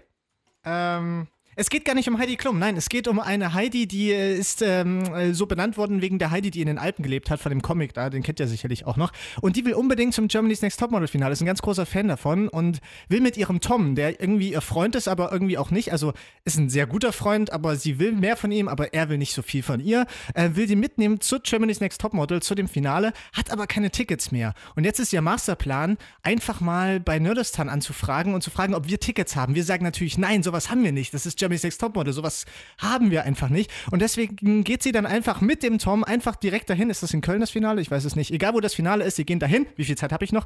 [0.64, 1.28] Ähm.
[1.58, 4.38] Es geht gar nicht um Heidi Klum, nein, es geht um eine Heidi, die äh,
[4.38, 7.42] ist ähm, äh, so benannt worden wegen der Heidi, die in den Alpen gelebt hat,
[7.42, 9.12] von dem Comic da, den kennt ihr sicherlich auch noch.
[9.42, 12.48] Und die will unbedingt zum Germany's Next Topmodel Finale, ist ein ganz großer Fan davon
[12.48, 16.14] und will mit ihrem Tom, der irgendwie ihr Freund ist, aber irgendwie auch nicht, also
[16.46, 19.34] ist ein sehr guter Freund, aber sie will mehr von ihm, aber er will nicht
[19.34, 23.12] so viel von ihr, äh, will die mitnehmen zu Germany's Next Topmodel, zu dem Finale,
[23.34, 24.54] hat aber keine Tickets mehr.
[24.78, 29.02] Und jetzt ist ihr Masterplan, einfach mal bei Nerdistan anzufragen und zu fragen, ob wir
[29.02, 29.54] Tickets haben.
[29.54, 31.14] Wir sagen natürlich, nein, sowas haben wir nicht.
[31.14, 32.46] Das ist Germany's Next Topmodel, sowas
[32.78, 33.72] haben wir einfach nicht.
[33.92, 36.90] Und deswegen geht sie dann einfach mit dem Tom einfach direkt dahin.
[36.92, 37.82] Ist das in Köln das Finale?
[37.82, 38.32] Ich weiß es nicht.
[38.32, 39.66] Egal, wo das Finale ist, sie gehen dahin.
[39.76, 40.46] Wie viel Zeit habe ich noch?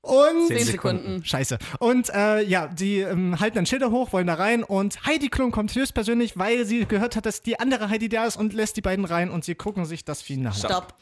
[0.00, 1.24] Und Zehn Sekunden.
[1.24, 1.58] Scheiße.
[1.78, 5.52] Und äh, ja, die ähm, halten dann Schilder hoch, wollen da rein und Heidi Klum
[5.52, 8.80] kommt höchstpersönlich, weil sie gehört hat, dass die andere Heidi da ist und lässt die
[8.80, 10.54] beiden rein und sie gucken sich das Finale.
[10.54, 10.60] an.
[10.60, 10.94] Stopp.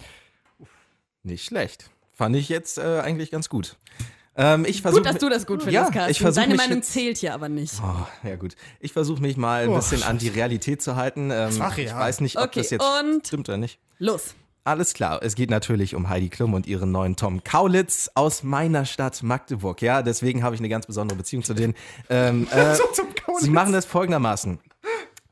[1.22, 1.90] Nicht schlecht.
[2.12, 3.76] Fand ich jetzt äh, eigentlich ganz gut.
[4.36, 6.34] Ähm, ich versuch, Gut, dass du das gut findest, Ja, Carsten.
[6.34, 7.72] Deine mich Meinung jetzt- zählt hier aber nicht.
[7.82, 8.54] Oh, ja gut.
[8.80, 11.30] Ich versuche mich mal ein Oh, bisschen an die Realität zu halten.
[11.32, 11.84] Ähm, Ach ja.
[11.84, 13.78] Ich weiß nicht, ob Okay, das jetzt und- stimmt oder nicht.
[13.98, 14.34] Los.
[14.64, 18.84] Alles klar, es geht natürlich um Heidi Klum und ihren neuen Tom Kaulitz aus meiner
[18.84, 19.80] Stadt Magdeburg.
[19.80, 21.74] Ja, deswegen habe ich eine ganz besondere Beziehung zu denen.
[22.10, 22.74] Ähm, äh,
[23.38, 24.58] sie machen das folgendermaßen.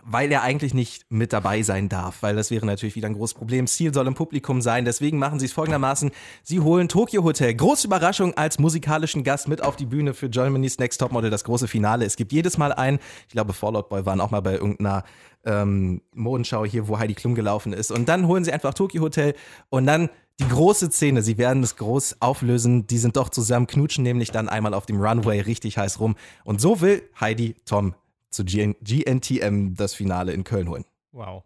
[0.06, 3.34] Weil er eigentlich nicht mit dabei sein darf, weil das wäre natürlich wieder ein großes
[3.34, 3.66] Problem.
[3.66, 6.10] Ziel soll im Publikum sein, deswegen machen sie es folgendermaßen.
[6.42, 10.78] Sie holen Tokyo Hotel, große Überraschung, als musikalischen Gast mit auf die Bühne für Germany's
[10.78, 12.04] Next Topmodel, das große Finale.
[12.04, 15.04] Es gibt jedes Mal einen, ich glaube Fallout Boy waren auch mal bei irgendeiner
[15.46, 17.90] ähm, Modenschau hier, wo Heidi Klum gelaufen ist.
[17.90, 19.34] Und dann holen sie einfach Tokyo Hotel
[19.70, 24.02] und dann die große Szene, sie werden es groß auflösen, die sind doch zusammen, knutschen
[24.02, 26.16] nämlich dann einmal auf dem Runway richtig heiß rum.
[26.42, 27.94] Und so will Heidi Tom
[28.34, 30.84] zu GN GNTM das Finale in Köln holen.
[31.12, 31.44] Wow.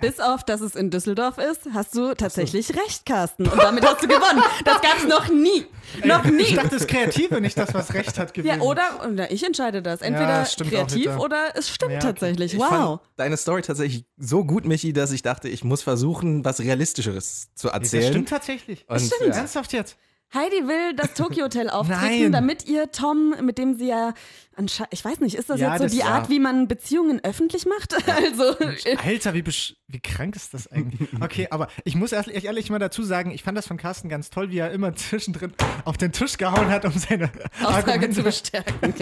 [0.00, 3.48] Bis auf, dass es in Düsseldorf ist, hast du tatsächlich recht, Carsten.
[3.48, 4.42] Und damit hast du gewonnen.
[4.66, 5.64] Das gab's noch nie.
[6.04, 6.54] Noch Ich nie.
[6.54, 8.56] dachte, das Kreative, nicht das, was Recht hat, gewinnt.
[8.56, 10.02] Ja, oder, oder ich entscheide das.
[10.02, 12.06] Entweder das auch kreativ oder es stimmt Ja, okay.
[12.08, 12.52] tatsächlich.
[12.52, 12.68] Ich Wow.
[12.68, 17.48] fand deine Story tatsächlich so gut, Michi, dass ich dachte, ich muss versuchen, was Realistischeres
[17.54, 18.12] zu Das erzählen.
[18.12, 18.84] stimmt tatsächlich.
[18.90, 19.30] Und, stimmt.
[19.30, 19.36] Ja.
[19.40, 19.96] Ernsthaft jetzt?
[20.34, 24.12] Heidi will das Tokyo Hotel auftreten, damit ihr Tom, mit dem sie ja,
[24.58, 27.20] ansche- ich weiß nicht, ist das Ja, jetzt so das die Art, wie man Beziehungen
[27.24, 27.94] öffentlich macht?
[28.08, 28.54] Also,
[29.02, 31.08] Alter, wie, besch- wie krank ist das eigentlich?
[31.20, 34.08] Okay, aber ich muss erst ehrlich- ehrlich mal dazu sagen, ich fand das von Carsten
[34.10, 35.52] ganz toll, wie er immer zwischendrin
[35.86, 37.30] auf den Tisch gehauen hat, um seine
[37.62, 38.94] Aussage Argumente zu bestärken.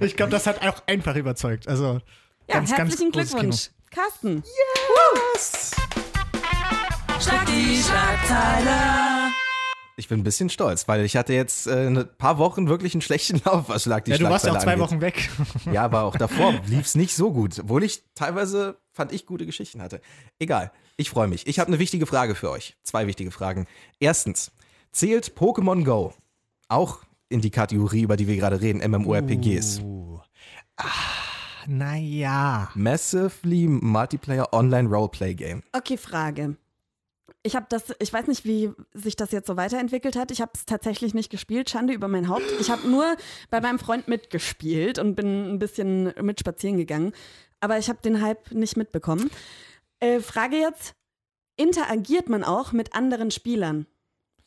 [0.00, 1.68] Ich glaube, das hat auch einfach überzeugt.
[1.68, 2.00] Also
[2.48, 3.70] ja, ganz, ganz herzlichen großes Glückwunsch.
[3.92, 4.42] Carsten.
[7.20, 9.25] Schlag die Schlagzeile.
[9.98, 13.00] Ich bin ein bisschen stolz, weil ich hatte jetzt äh, ein paar Wochen wirklich einen
[13.00, 14.10] schlechten Lauf, was Schlag die.
[14.10, 14.84] Ja, du warst ja auch zwei angeht.
[14.86, 15.30] Wochen weg.
[15.72, 19.46] Ja, aber auch davor lief es nicht so gut, obwohl ich teilweise, fand ich, gute
[19.46, 20.02] Geschichten hatte.
[20.38, 21.46] Egal, ich freue mich.
[21.46, 22.76] Ich habe eine wichtige Frage für euch.
[22.82, 23.66] Zwei wichtige Fragen.
[23.98, 24.52] Erstens,
[24.92, 26.12] zählt Pokémon Go
[26.68, 26.98] auch
[27.30, 29.80] in die Kategorie, über die wir gerade reden, MMORPGs?
[29.80, 30.20] Uh.
[30.76, 30.84] Ah,
[31.66, 32.70] naja.
[32.74, 35.62] Massively Multiplayer Online Roleplay Game.
[35.72, 36.56] Okay, Frage.
[37.46, 40.32] Ich habe das, ich weiß nicht, wie sich das jetzt so weiterentwickelt hat.
[40.32, 42.50] Ich habe es tatsächlich nicht gespielt, Schande über mein Haupt.
[42.60, 43.16] Ich habe nur
[43.50, 47.12] bei meinem Freund mitgespielt und bin ein bisschen mit spazieren gegangen.
[47.60, 49.30] Aber ich habe den Hype nicht mitbekommen.
[50.00, 50.96] Äh, Frage jetzt:
[51.56, 53.86] Interagiert man auch mit anderen Spielern?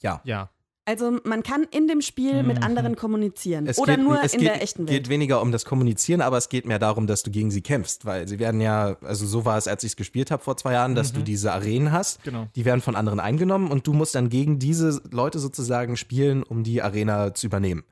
[0.02, 0.20] Ja.
[0.26, 0.50] Ja.
[0.90, 2.64] Also man kann in dem Spiel mit Mhm.
[2.64, 5.10] anderen kommunizieren Es oder geht, nur es in geht, der echten geht Welt.
[5.10, 8.28] weniger um das Kommunizieren, aber es geht mehr darum, dass du gegen sie kämpfst, weil
[8.28, 10.96] sie werden ja, also so war es, als ich es gespielt habe vor zwei Jahren,
[10.96, 12.48] dass du diese Arenen hast, Genau.
[12.56, 16.64] die werden von anderen eingenommen und du musst dann gegen diese Leute sozusagen spielen, um
[16.64, 17.84] die Arena zu übernehmen.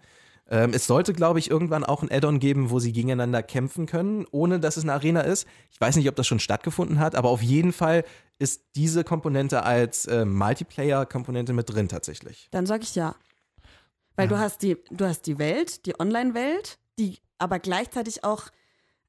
[0.49, 4.25] Ähm, es sollte, glaube ich, irgendwann auch ein Add-on geben, wo sie gegeneinander kämpfen können,
[4.31, 5.47] ohne dass es eine Arena ist.
[5.71, 8.05] Ich weiß nicht, ob das schon stattgefunden hat, aber auf jeden Fall
[8.39, 12.47] ist diese Komponente als äh, Multiplayer-Komponente mit drin tatsächlich.
[12.51, 13.15] Dann sage ich ja.
[14.15, 18.45] Weil du hast die, du hast die Welt, die Online-Welt, die aber gleichzeitig auch,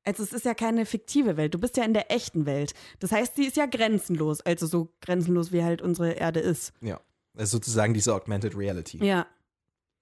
[0.05, 2.75] also es ist ja keine fiktive Welt, du bist ja in der echten Welt.
[2.99, 6.75] Das heißt, sie ist ja grenzenlos, also so grenzenlos wie halt unsere Erde ist.
[6.83, 7.01] Ja.
[7.35, 9.03] Ist sozusagen diese Augmented Reality.
[9.03, 9.27] Ja.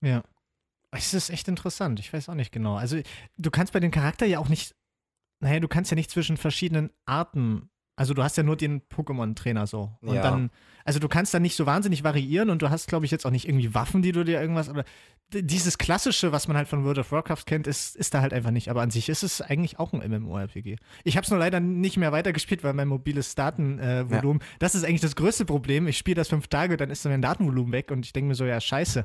[0.00, 0.24] Ja.
[0.90, 2.00] Es ist echt interessant.
[2.00, 2.76] Ich weiß auch nicht genau.
[2.76, 3.00] Also,
[3.36, 4.74] du kannst bei dem Charakter ja auch nicht.
[5.40, 7.70] Naja, du kannst ja nicht zwischen verschiedenen Arten.
[7.96, 9.90] Also, du hast ja nur den Pokémon-Trainer so.
[10.02, 10.22] Und Ja.
[10.22, 10.50] dann.
[10.84, 13.30] Also, du kannst da nicht so wahnsinnig variieren und du hast, glaube ich, jetzt auch
[13.30, 14.68] nicht irgendwie Waffen, die du dir irgendwas.
[14.68, 14.84] Aber
[15.32, 18.52] dieses Klassische, was man halt von World of Warcraft kennt, ist, ist da halt einfach
[18.52, 18.68] nicht.
[18.70, 20.76] Aber an sich ist es eigentlich auch ein MMORPG.
[21.02, 23.80] Ich habe es nur leider nicht mehr weitergespielt, weil mein mobiles Datenvolumen.
[23.80, 25.88] Äh, Volumen- Das ist eigentlich das größte Problem.
[25.88, 28.44] Ich spiele das fünf Tage, dann ist mein Datenvolumen weg und ich denke mir so,
[28.44, 29.04] ja, scheiße.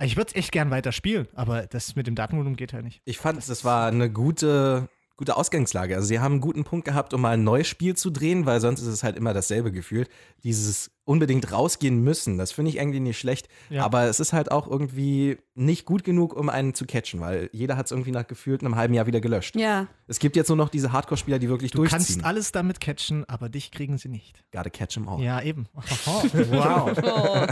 [0.00, 3.00] Ich würde es echt gern weiter spielen, aber das mit dem Datenvolumen geht halt nicht.
[3.04, 4.88] Ich fand, das war eine gute,
[5.22, 5.94] gute Ausgangslage.
[5.94, 8.60] Also sie haben einen guten Punkt gehabt, um mal ein neues Spiel zu drehen, weil
[8.60, 10.08] sonst ist es halt immer dasselbe Gefühl.
[10.42, 13.46] Dieses unbedingt rausgehen müssen, das finde ich irgendwie nicht schlecht.
[13.70, 13.84] Ja.
[13.84, 17.76] Aber es ist halt auch irgendwie nicht gut genug, um einen zu catchen, weil jeder
[17.76, 19.54] hat es irgendwie nach gefühlt einem halben Jahr wieder gelöscht.
[19.54, 19.86] Ja.
[20.08, 21.98] Es gibt jetzt nur noch diese Hardcore-Spieler, die wirklich Du durchziehen.
[21.98, 24.42] kannst alles damit catchen, aber dich kriegen sie nicht.
[24.50, 25.20] Gotta catch 'em all.
[25.22, 25.68] Ja, eben.
[26.04, 26.92] wow.
[27.04, 27.46] Oh.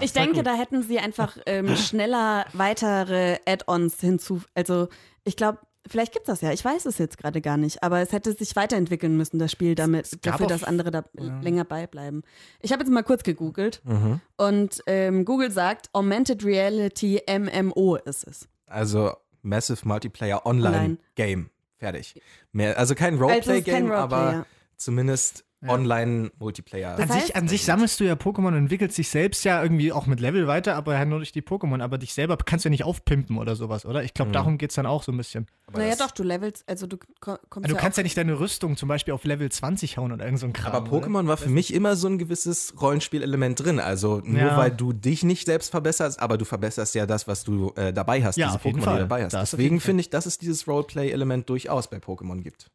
[0.00, 0.46] Ich denke, gut.
[0.46, 4.40] da hätten sie einfach ähm, schneller weitere Add-ons hinzu.
[4.54, 4.88] Also,
[5.24, 6.52] ich glaube, vielleicht gibt es das ja.
[6.52, 7.82] Ich weiß es jetzt gerade gar nicht.
[7.82, 11.40] Aber es hätte sich weiterentwickeln müssen, das Spiel, damit, dafür, dass andere da Ja.
[11.40, 12.22] länger beibleiben.
[12.60, 14.20] Ich habe jetzt mal kurz gegoogelt Mhm.
[14.36, 18.48] und ähm, Google sagt, Augmented Reality MMO ist es.
[18.66, 20.96] Also Massive Multiplayer Online, Online.
[21.14, 21.50] Game.
[21.78, 22.20] Fertig.
[22.52, 24.46] Mehr, also kein Also Roleplay-Game, kein Roleplay, aber ja.
[24.76, 25.44] zumindest.
[25.66, 26.98] Online-Multiplayer.
[26.98, 30.06] An, sich, an sich sammelst du ja Pokémon und entwickelst dich selbst ja irgendwie auch
[30.06, 31.82] mit Level weiter, aber ja nur durch die Pokémon.
[31.82, 34.02] Aber dich selber kannst du ja nicht aufpimpen oder sowas, oder?
[34.04, 34.34] Ich glaube, Mhm.
[34.34, 35.46] darum geht es dann auch so ein bisschen.
[35.66, 38.38] Aber Naja, doch, du levelst, also du ko- kommst Du ja kannst ja nicht deine
[38.38, 40.72] Rüstung zum Beispiel auf Level 20 hauen oder irgend so ein Kram.
[40.72, 41.06] Aber oder?
[41.06, 43.80] Pokémon war für mich immer so ein gewisses Rollenspielelement drin.
[43.80, 44.56] Also nur Ja.
[44.56, 48.22] weil du dich nicht selbst verbesserst, aber du verbesserst ja das, was du äh, dabei
[48.24, 49.32] hast, Ja, diese Pokémon, die du dabei hast.
[49.32, 52.70] Das Deswegen finde ich, dass es dieses Roleplay-Element durchaus bei Pokémon gibt.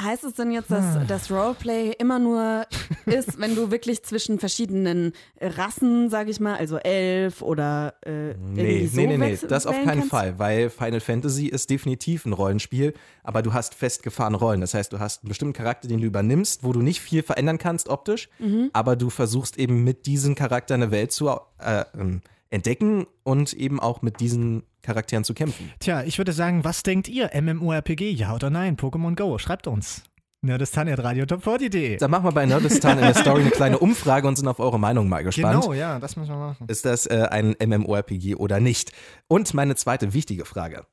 [0.00, 2.66] Heißt es denn jetzt, dass das Roleplay immer nur
[3.06, 8.86] ist, wenn du wirklich zwischen verschiedenen Rassen, sag ich mal, also elf oder äh, Nee,
[8.88, 10.10] so nee, nee, nee, das auf keinen kannst?
[10.10, 14.60] Fall, weil Final Fantasy ist definitiv ein Rollenspiel, aber du hast festgefahrene Rollen.
[14.60, 17.56] Das heißt, du hast einen bestimmten Charakter, den du übernimmst, wo du nicht viel verändern
[17.58, 18.68] kannst optisch, Mhm.
[18.74, 23.80] aber du versuchst eben mit diesem Charakter eine Welt zu äh, ähm, entdecken und eben
[23.80, 25.72] auch mit diesen Charakteren zu kämpfen.
[25.80, 27.30] Tja, ich würde sagen, was denkt ihr?
[27.34, 28.76] MMORPG, ja oder nein?
[28.76, 30.04] Pokémon Go, schreibt uns.
[30.42, 31.96] Nerdistan.radiotop40.de.
[31.96, 34.78] Dann machen wir bei Nerdistan in der Story eine kleine Umfrage und sind auf eure
[34.78, 35.62] Meinung mal gespannt.
[35.62, 36.66] Genau, ja, das müssen wir machen.
[36.68, 38.92] Ist das äh, ein MMORPG oder nicht?
[39.28, 40.86] Und meine zweite wichtige Frage.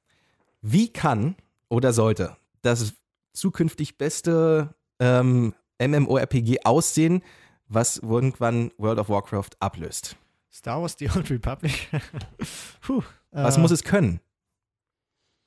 [0.61, 1.35] Wie kann
[1.69, 2.93] oder sollte das
[3.33, 7.21] zukünftig beste ähm, MMORPG aussehen,
[7.67, 10.15] was irgendwann World of Warcraft ablöst?
[10.53, 11.89] Star Wars The Old Republic.
[12.81, 14.19] Puh, Was äh, muss es können?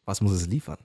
[0.05, 0.79] Was muss es liefern?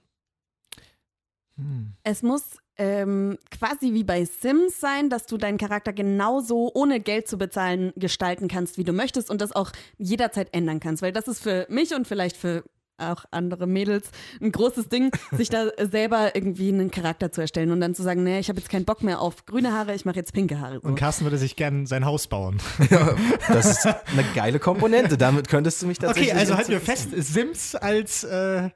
[1.56, 1.94] hm.
[2.04, 7.28] Es muss ähm, quasi wie bei Sims sein, dass du deinen Charakter genauso ohne Geld
[7.28, 11.02] zu bezahlen gestalten kannst, wie du möchtest und das auch jederzeit ändern kannst.
[11.02, 12.64] Weil das ist für mich und vielleicht für
[13.02, 14.10] auch andere Mädels
[14.42, 18.24] ein großes Ding, sich da selber irgendwie einen Charakter zu erstellen und dann zu sagen,
[18.24, 20.80] nee, ich habe jetzt keinen Bock mehr auf grüne Haare, ich mache jetzt pinke Haare.
[20.82, 20.88] So.
[20.88, 22.58] Und Carsten würde sich gern sein Haus bauen.
[23.48, 25.18] Das ist eine geile Komponente.
[25.18, 26.32] Damit könntest du mich tatsächlich.
[26.32, 28.70] Okay, also halten wir fest, Sims als, äh,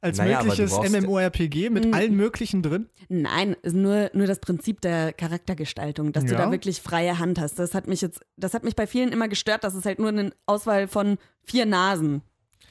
[0.00, 1.94] als Naja, du mögliches MMORPG mit Mhm.
[1.94, 2.88] allen möglichen drin.
[3.08, 6.38] Nein, nur, nur das Prinzip der Charaktergestaltung, dass du Ja.
[6.46, 7.58] da wirklich freie Hand hast.
[7.58, 10.08] Das hat mich jetzt, das hat mich bei vielen immer gestört, dass es halt nur
[10.08, 12.22] eine Auswahl von vier Nasen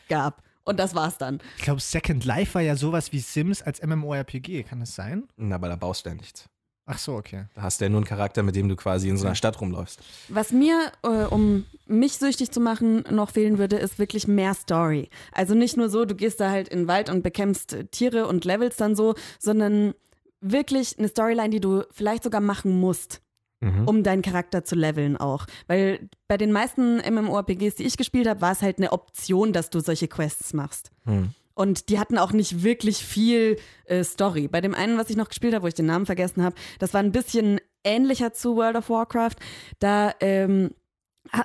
[0.09, 0.43] gab.
[0.63, 1.39] Und das war's dann.
[1.57, 4.63] Ich glaube, Second Life war ja sowas wie Sims als MMORPG.
[4.63, 5.27] Kann das sein?
[5.37, 6.45] Na, aber da baust du ja nichts.
[6.85, 7.45] Ach so, okay.
[7.53, 9.61] Da hast du ja nur einen Charakter, mit dem du quasi in so einer Stadt
[9.61, 10.01] rumläufst.
[10.29, 15.09] Was mir, äh, um mich süchtig zu machen, noch fehlen würde, ist wirklich mehr Story.
[15.31, 18.27] Also nicht nur so, du gehst da halt in den Wald und bekämpfst äh, Tiere
[18.27, 19.93] und levelst dann so, sondern
[20.41, 23.21] wirklich eine Storyline, die du vielleicht sogar machen musst.
[23.61, 23.87] Mhm.
[23.87, 25.45] um deinen Charakter zu leveln auch.
[25.67, 29.69] Weil bei den meisten MMORPGs, die ich gespielt habe, war es halt eine Option, dass
[29.69, 30.91] du solche Quests machst.
[31.05, 31.29] Hm.
[31.53, 34.47] Und die hatten auch nicht wirklich viel äh, Story.
[34.47, 36.93] Bei dem einen, was ich noch gespielt habe, wo ich den Namen vergessen habe, das
[36.95, 39.35] war ein bisschen ähnlicher zu World of Warcraft.
[39.79, 40.71] Da ähm,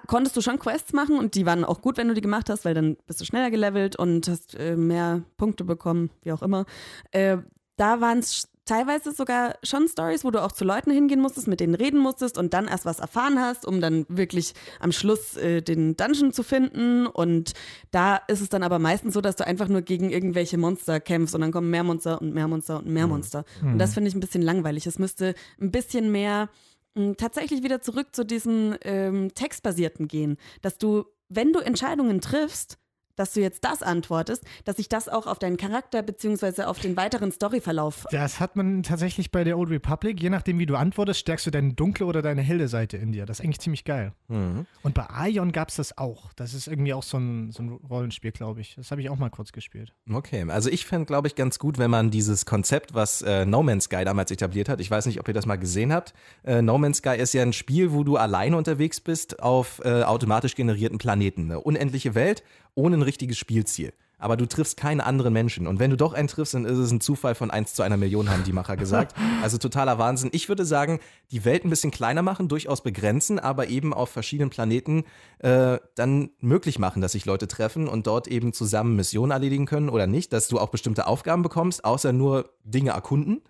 [0.07, 2.65] konntest du schon Quests machen und die waren auch gut, wenn du die gemacht hast,
[2.65, 6.65] weil dann bist du schneller gelevelt und hast äh, mehr Punkte bekommen, wie auch immer.
[7.11, 7.39] Äh,
[7.77, 11.61] da waren es teilweise sogar schon Stories, wo du auch zu Leuten hingehen musstest, mit
[11.61, 15.63] denen reden musstest und dann erst was erfahren hast, um dann wirklich am Schluss äh,
[15.63, 17.07] den Dungeon zu finden.
[17.07, 17.53] Und
[17.93, 21.35] da ist es dann aber meistens so, dass du einfach nur gegen irgendwelche Monster kämpfst
[21.35, 23.45] und dann kommen mehr Monster und mehr Monster und mehr Monster.
[23.73, 24.87] Und das finde ich ein bisschen langweilig.
[24.87, 26.49] Es müsste ein bisschen mehr
[26.97, 32.79] mh, tatsächlich wieder zurück zu diesen ähm, textbasierten gehen, dass du, wenn du Entscheidungen triffst,
[33.17, 36.97] dass du jetzt das antwortest, dass sich das auch auf deinen Charakter beziehungsweise auf den
[36.97, 38.07] weiteren Storyverlauf.
[38.11, 40.23] Das hat man tatsächlich bei der Old Republic.
[40.23, 43.27] Je nachdem, wie du antwortest, stärkst du deine dunkle oder deine helle Seite in dir.
[43.27, 44.13] Das ist eigentlich ziemlich geil.
[44.29, 44.67] Mhm.
[44.83, 46.33] Und bei Aion gab es das auch.
[46.35, 48.75] Das ist irgendwie auch so ein, so ein Rollenspiel, glaube ich.
[48.77, 49.93] Das habe ich auch mal kurz gespielt.
[50.11, 53.63] Okay, also ich fände, glaube ich, ganz gut, wenn man dieses Konzept, was äh, No
[53.63, 56.15] Man's Sky damals etabliert hat, ich weiß nicht, ob ihr das mal gesehen habt.
[56.45, 60.03] Äh, no Man's Sky ist ja ein Spiel, wo du alleine unterwegs bist auf äh,
[60.03, 61.45] automatisch generierten Planeten.
[61.45, 62.43] Eine unendliche Welt
[62.77, 63.93] ohne ein richtiges Spielziel.
[64.19, 65.67] Aber du triffst keine anderen Menschen.
[65.67, 67.99] Und wenn du doch einen triffst, dann ist es ein Zufall von 1 zu einer
[67.99, 69.15] Million, haben die Macher gesagt.
[69.43, 70.31] Also totaler Wahnsinn.
[70.33, 70.99] Ich würde sagen,
[71.31, 75.05] die Welt ein bisschen kleiner machen, durchaus begrenzen, aber eben auf verschiedenen Planeten
[75.39, 79.89] äh, dann möglich machen, dass sich Leute treffen und dort eben zusammen Missionen erledigen können
[79.89, 83.43] oder nicht, dass du auch bestimmte Aufgaben bekommst, außer nur Dinge erkunden.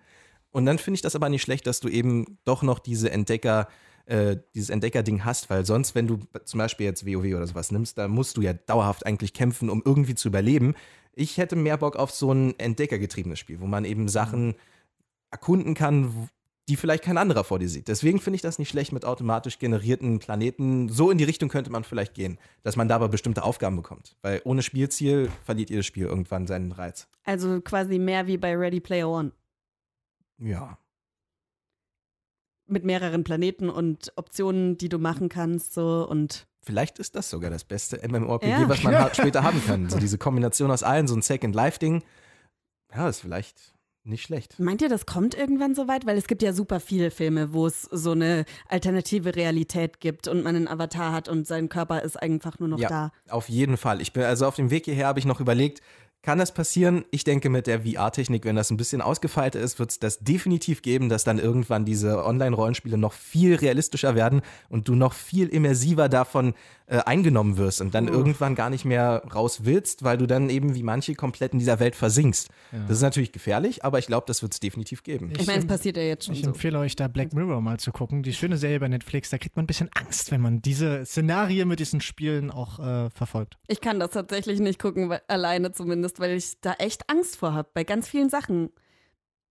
[0.51, 3.67] Und dann finde ich das aber nicht schlecht, dass du eben doch noch diese Entdecker,
[4.07, 7.97] äh, dieses Entdeckerding hast, weil sonst, wenn du zum Beispiel jetzt WoW oder sowas nimmst,
[7.97, 10.75] da musst du ja dauerhaft eigentlich kämpfen, um irgendwie zu überleben.
[11.13, 14.55] Ich hätte mehr Bock auf so ein entdeckergetriebenes Spiel, wo man eben Sachen
[15.29, 16.29] erkunden kann,
[16.69, 17.87] die vielleicht kein anderer vor dir sieht.
[17.87, 20.89] Deswegen finde ich das nicht schlecht mit automatisch generierten Planeten.
[20.89, 24.17] So in die Richtung könnte man vielleicht gehen, dass man da aber bestimmte Aufgaben bekommt.
[24.21, 27.07] Weil ohne Spielziel verliert jedes Spiel irgendwann seinen Reiz.
[27.23, 29.31] Also quasi mehr wie bei Ready Player One.
[30.39, 30.77] Ja.
[32.67, 37.49] Mit mehreren Planeten und Optionen, die du machen kannst, so und Vielleicht ist das sogar
[37.49, 38.67] das beste MMORPG, Ja.
[38.69, 39.89] was man ha- später haben kann.
[39.89, 42.03] So diese Kombination aus allen, so ein Second Life-Ding.
[42.93, 44.59] Ja, ist vielleicht nicht schlecht.
[44.59, 46.05] Meint ihr, das kommt irgendwann so weit?
[46.05, 50.43] Weil es gibt ja super viele Filme, wo es so eine alternative Realität gibt und
[50.43, 53.11] man einen Avatar hat und sein Körper ist einfach nur noch ja, da.
[53.29, 54.01] auf jeden Fall.
[54.01, 55.81] Ich bin also auf dem Weg hierher habe ich noch überlegt,
[56.27, 57.05] kann das passieren.
[57.09, 60.81] Ich denke, mit der VR-Technik, wenn das ein bisschen ausgefeilter ist, wird es das definitiv
[60.81, 66.09] geben, dass dann irgendwann diese Online-Rollenspiele noch viel realistischer werden und du noch viel immersiver
[66.09, 66.53] davon
[66.89, 70.73] äh, eingenommen wirst und dann irgendwann gar nicht mehr raus willst, weil du dann eben
[70.73, 72.47] wie manche komplett in dieser Welt versinkst.
[72.87, 75.31] Das ist natürlich gefährlich, aber ich glaube, das wird es definitiv geben.
[75.37, 76.47] Ich meine, es passiert ja jetzt schon Ich so.
[76.47, 78.23] empfehle euch da Black Mirror mal zu gucken.
[78.23, 81.67] Die schöne Serie bei Netflix, da kriegt man ein bisschen Angst, wenn man diese Szenarien
[81.67, 83.57] mit diesen Spielen auch äh, verfolgt.
[83.67, 87.53] Ich kann das tatsächlich nicht gucken, weil, alleine zumindest, weil ich da echt Angst vor
[87.53, 88.69] habe, bei ganz vielen Sachen.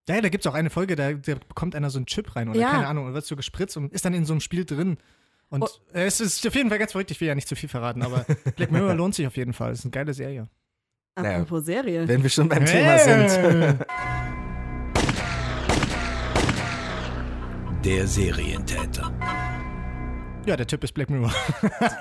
[0.09, 2.49] Ja, da gibt es auch eine Folge, da, da bekommt einer so einen Chip rein
[2.49, 2.71] oder Ja.
[2.71, 4.97] keine Ahnung, und wird so gespritzt und ist dann in so einem Spiel drin.
[5.49, 5.69] Und Oh.
[5.93, 8.25] es ist auf jeden Fall ganz verrückt, ich will ja nicht zu viel verraten, aber
[8.55, 9.71] Black Mirror lohnt sich auf jeden Fall.
[9.71, 10.47] Es ist eine geile Serie.
[11.15, 11.37] Naja.
[11.37, 12.07] Apropos Serie.
[12.07, 13.79] Wenn wir schon beim Thema sind.
[17.83, 19.13] Der Serientäter.
[20.45, 21.33] Ja, der Typ ist Black Mirror.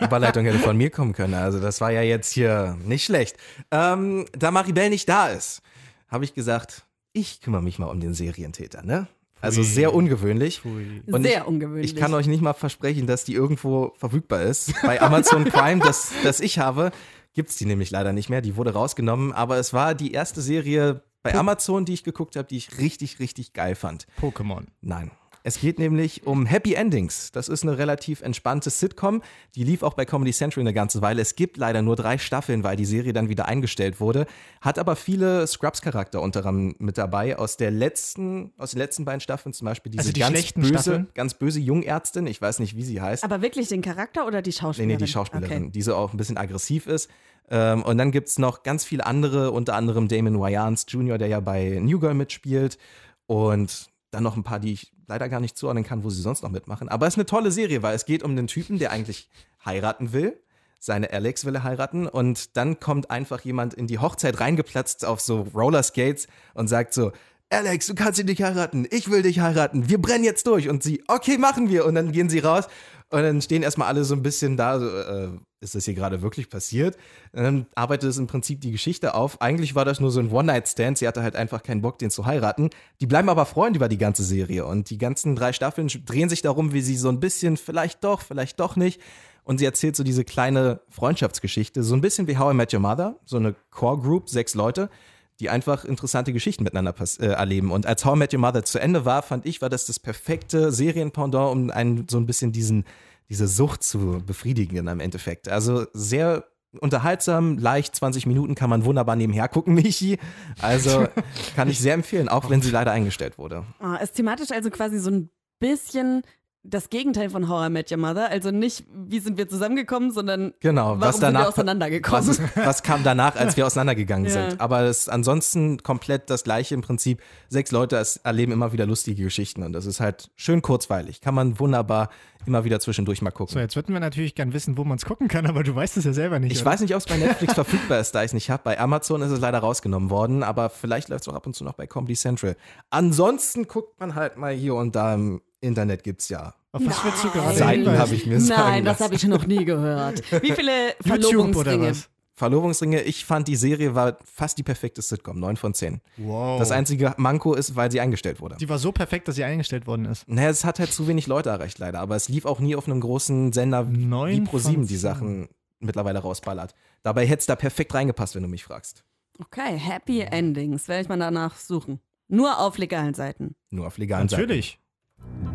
[0.00, 1.34] Die Überleitung hätte von mir kommen können.
[1.34, 3.36] Also das war ja jetzt hier nicht schlecht.
[3.70, 5.62] Ähm, da Maribel nicht da ist,
[6.08, 9.06] habe ich gesagt, ich kümmere mich mal um den Serientäter, ne?
[9.40, 10.64] Also sehr ungewöhnlich.
[10.64, 11.92] Und Sehr ich, ungewöhnlich.
[11.92, 14.72] Ich kann euch nicht mal versprechen, dass die irgendwo verfügbar ist.
[14.82, 16.90] Bei Amazon Prime, das, das ich habe,
[17.34, 18.40] gibt es die nämlich leider nicht mehr.
[18.40, 19.32] Die wurde rausgenommen.
[19.32, 23.18] Aber es war die erste Serie bei Amazon, die ich geguckt habe, die ich richtig,
[23.18, 24.06] richtig geil fand.
[24.20, 24.66] Pokémon.
[24.80, 25.10] Nein.
[25.46, 27.30] Es geht nämlich um Happy Endings.
[27.30, 29.22] Das ist eine relativ entspannte Sitcom.
[29.54, 31.22] Die lief auch bei Comedy Central eine ganze Weile.
[31.22, 34.26] Es gibt leider nur drei Staffeln, weil die Serie dann wieder eingestellt wurde.
[34.60, 37.38] Hat aber viele Scrubs-Charakter unter anderem mit dabei.
[37.38, 40.68] Aus der letzten, aus den letzten beiden Staffeln zum Beispiel diese Also die ganz böse,
[40.72, 41.06] Staffeln?
[41.14, 42.26] ganz böse Jungärztin.
[42.26, 43.22] Ich weiß nicht, wie sie heißt.
[43.22, 44.88] Aber wirklich den Charakter oder die Nee, Schauspielerin?
[44.98, 45.70] nee, die Schauspielerin, Okay.
[45.72, 47.08] die so auch ein bisschen aggressiv ist.
[47.50, 51.28] Ähm, und dann gibt es noch ganz viele andere, unter anderem Damon Wayans Jr., der
[51.28, 52.78] ja bei New Girl mitspielt.
[53.26, 56.42] Und dann noch ein paar, die ich leider gar nicht zuordnen kann, wo sie sonst
[56.42, 56.88] noch mitmachen.
[56.88, 59.28] Aber es ist eine tolle Serie, weil es geht um den Typen, der eigentlich
[59.62, 60.40] heiraten will.
[60.78, 65.20] Seine Alex will er heiraten und dann kommt einfach jemand in die Hochzeit reingeplatzt auf
[65.20, 67.12] so Rollerskates und sagt so,
[67.50, 70.70] Alex, du kannst ihn nicht heiraten, ich will dich heiraten, wir brennen jetzt durch.
[70.70, 71.84] Und sie, okay, machen wir.
[71.84, 72.66] Und dann gehen sie raus
[73.10, 75.28] und dann stehen erstmal alle so ein bisschen da, so, äh,
[75.60, 76.96] ist das hier gerade wirklich passiert?
[77.32, 79.40] Dann arbeitet es im Prinzip die Geschichte auf.
[79.40, 82.26] Eigentlich war das nur so ein One-Night-Stand, sie hatte halt einfach keinen Bock, den zu
[82.26, 82.70] heiraten.
[83.00, 86.42] Die bleiben aber Freunde über die ganze Serie und die ganzen drei Staffeln drehen sich
[86.42, 89.00] darum, wie sie so ein bisschen, vielleicht doch, vielleicht doch nicht.
[89.44, 92.80] Und sie erzählt so diese kleine Freundschaftsgeschichte, so ein bisschen wie How I Met Your
[92.80, 94.90] Mother, so eine Core-Group, sechs Leute,
[95.38, 97.70] die einfach interessante Geschichten miteinander äh, erleben.
[97.70, 100.00] Und als How I Met Your Mother zu Ende war, fand ich, war das das
[100.00, 102.84] perfekte Serienpendant, um einen so ein bisschen diesen,
[103.28, 105.48] diese Sucht zu befriedigen im Endeffekt.
[105.48, 106.44] Also sehr
[106.80, 110.18] unterhaltsam, leicht, 20 Minuten kann man wunderbar nebenher gucken, Michi.
[110.60, 111.06] Also
[111.54, 113.64] kann ich sehr empfehlen, auch wenn sie leider eingestellt wurde.
[113.78, 116.22] Ah, ist thematisch also quasi so ein bisschen
[116.68, 118.28] das Gegenteil von How I Met Your Mother.
[118.30, 122.28] Also nicht, wie sind wir zusammengekommen, sondern Genau, warum was sind wir danach auseinandergekommen.
[122.28, 124.50] Was, was kam danach, als wir auseinandergegangen Ja.
[124.50, 124.60] sind.
[124.60, 127.22] Aber es ist ansonsten komplett das gleiche im Prinzip.
[127.48, 131.20] Sechs Leute es erleben immer wieder lustige Geschichten und das ist halt schön kurzweilig.
[131.20, 132.10] Kann man wunderbar
[132.46, 133.54] immer wieder zwischendurch mal gucken.
[133.54, 135.96] So, jetzt würden wir natürlich gern wissen, wo man es gucken kann, aber du weißt
[135.96, 136.52] es ja selber nicht.
[136.52, 136.70] Ich oder?
[136.70, 138.62] weiß nicht, ob es bei Netflix verfügbar ist, da ich es nicht habe.
[138.64, 141.64] Bei Amazon ist es leider rausgenommen worden, aber vielleicht läuft es auch ab und zu
[141.64, 142.56] noch bei Comedy Central.
[142.90, 146.54] Ansonsten guckt man halt mal hier und da im Internet gibt's ja.
[146.72, 149.46] Auf was willst du gerade Seiten habe ich mir sagen Nein, das habe ich noch
[149.46, 150.22] nie gehört.
[150.42, 151.90] Wie viele Verlobungsringe?
[151.90, 152.08] was?
[152.34, 156.02] Verlobungsringe, ich fand die Serie war fast die perfekte Sitcom, 9 von 10.
[156.18, 156.58] Wow.
[156.58, 158.56] Das einzige Manko ist, weil sie eingestellt wurde.
[158.60, 160.28] Die war so perfekt, dass sie eingestellt worden ist.
[160.28, 161.98] Naja, es hat halt zu wenig Leute erreicht, leider.
[162.00, 164.96] Aber es lief auch nie auf einem großen Sender wie Neun Pro7 von die.
[164.96, 165.48] Sachen
[165.80, 166.74] mittlerweile rausballert.
[167.02, 169.02] Dabei hätte es da perfekt reingepasst, wenn du mich fragst.
[169.38, 170.88] Okay, Happy Endings.
[170.88, 172.00] Werde ich mal danach suchen.
[172.28, 173.54] Nur auf legalen Seiten.
[173.70, 174.78] Nur auf legalen Natürlich.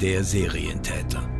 [0.02, 1.31] Der Serientäter.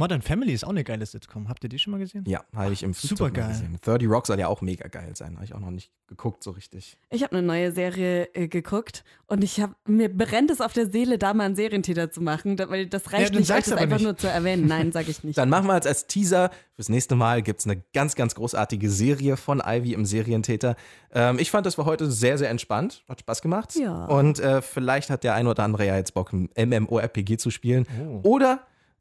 [0.00, 1.50] Modern Family ist auch eine geile Sitcom.
[1.50, 2.24] Habt ihr die schon mal gesehen?
[2.26, 3.44] Ja, habe ich im Flugzeug Supergeil.
[3.44, 3.78] mal gesehen.
[3.82, 5.34] 30 Rock soll ja auch mega geil sein.
[5.34, 6.96] Habe ich auch noch nicht geguckt so richtig.
[7.10, 10.90] Ich habe eine neue Serie äh, geguckt und ich habe mir brennt es auf der
[10.90, 13.98] Seele, da mal einen Serientäter zu machen, da, weil das reicht dann nicht, das einfach
[13.98, 14.04] nicht.
[14.04, 14.66] nur zu erwähnen.
[14.66, 15.36] Nein, sage ich nicht.
[15.38, 18.88] Dann machen wir jetzt als Teaser fürs nächste Mal gibt es eine ganz, ganz großartige
[18.88, 20.76] Serie von Ivy im Serientäter.
[21.12, 23.04] Ähm, ich fand, das war heute sehr, sehr entspannt.
[23.06, 23.76] Hat Spaß gemacht.
[23.76, 24.06] Ja.
[24.06, 27.86] Und äh, vielleicht hat der ein oder andere ja jetzt Bock, ein MMORPG zu spielen.
[28.24, 28.36] Oh.
[28.36, 28.60] Oder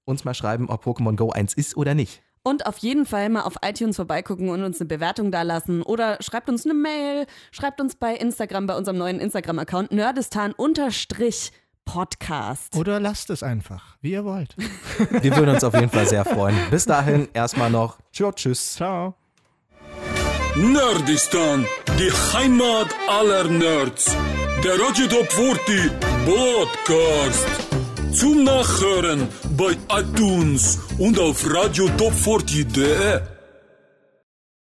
[0.10, 2.22] uns mal schreiben, ob Pokémon Go eins ist oder nicht.
[2.43, 5.82] Und auf jeden Fall mal auf iTunes vorbeigucken und uns eine Bewertung da lassen.
[5.84, 12.76] Oder schreibt uns eine Mail, schreibt uns bei Instagram, bei unserem neuen Instagram-Account Nerdistan-Podcast.
[12.76, 14.55] Oder lasst es einfach, wie ihr wollt.
[15.22, 16.55] Wir würden uns auf jeden Fall sehr freuen.
[16.72, 18.76] Bis dahin erstmal noch Tschö, tschüss.
[18.76, 19.16] Ciao.
[20.55, 21.66] Nerdistan,
[21.99, 24.05] die Heimat aller Nerds.
[24.64, 25.91] Der Radio Top 40
[26.26, 27.68] Podcast.
[28.14, 33.38] Zum Nachhören bei iTunes und auf radiotop40.de.